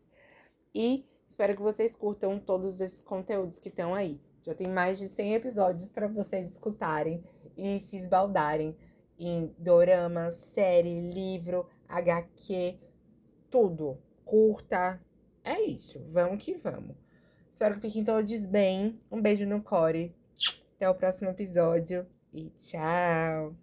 E 0.74 1.06
espero 1.28 1.54
que 1.54 1.60
vocês 1.60 1.94
curtam 1.94 2.38
todos 2.38 2.80
esses 2.80 3.02
conteúdos 3.02 3.58
que 3.58 3.68
estão 3.68 3.94
aí. 3.94 4.18
Já 4.42 4.54
tem 4.54 4.68
mais 4.68 4.98
de 4.98 5.06
100 5.06 5.34
episódios 5.34 5.90
para 5.90 6.08
vocês 6.08 6.50
escutarem 6.50 7.22
e 7.58 7.78
se 7.78 7.98
esbaldarem 7.98 8.74
em 9.18 9.54
doramas, 9.58 10.32
série, 10.32 11.10
livro, 11.10 11.68
HQ, 11.88 12.78
tudo. 13.50 13.98
Curta. 14.24 14.98
É 15.44 15.60
isso. 15.60 16.00
Vamos 16.08 16.42
que 16.42 16.54
vamos. 16.54 16.96
Espero 17.50 17.74
que 17.76 17.82
fiquem 17.82 18.04
todos 18.04 18.46
bem. 18.46 18.98
Um 19.10 19.20
beijo 19.20 19.46
no 19.46 19.62
core. 19.62 20.14
Até 20.76 20.88
o 20.88 20.94
próximo 20.94 21.30
episódio 21.30 22.06
e 22.32 22.50
tchau. 22.50 23.54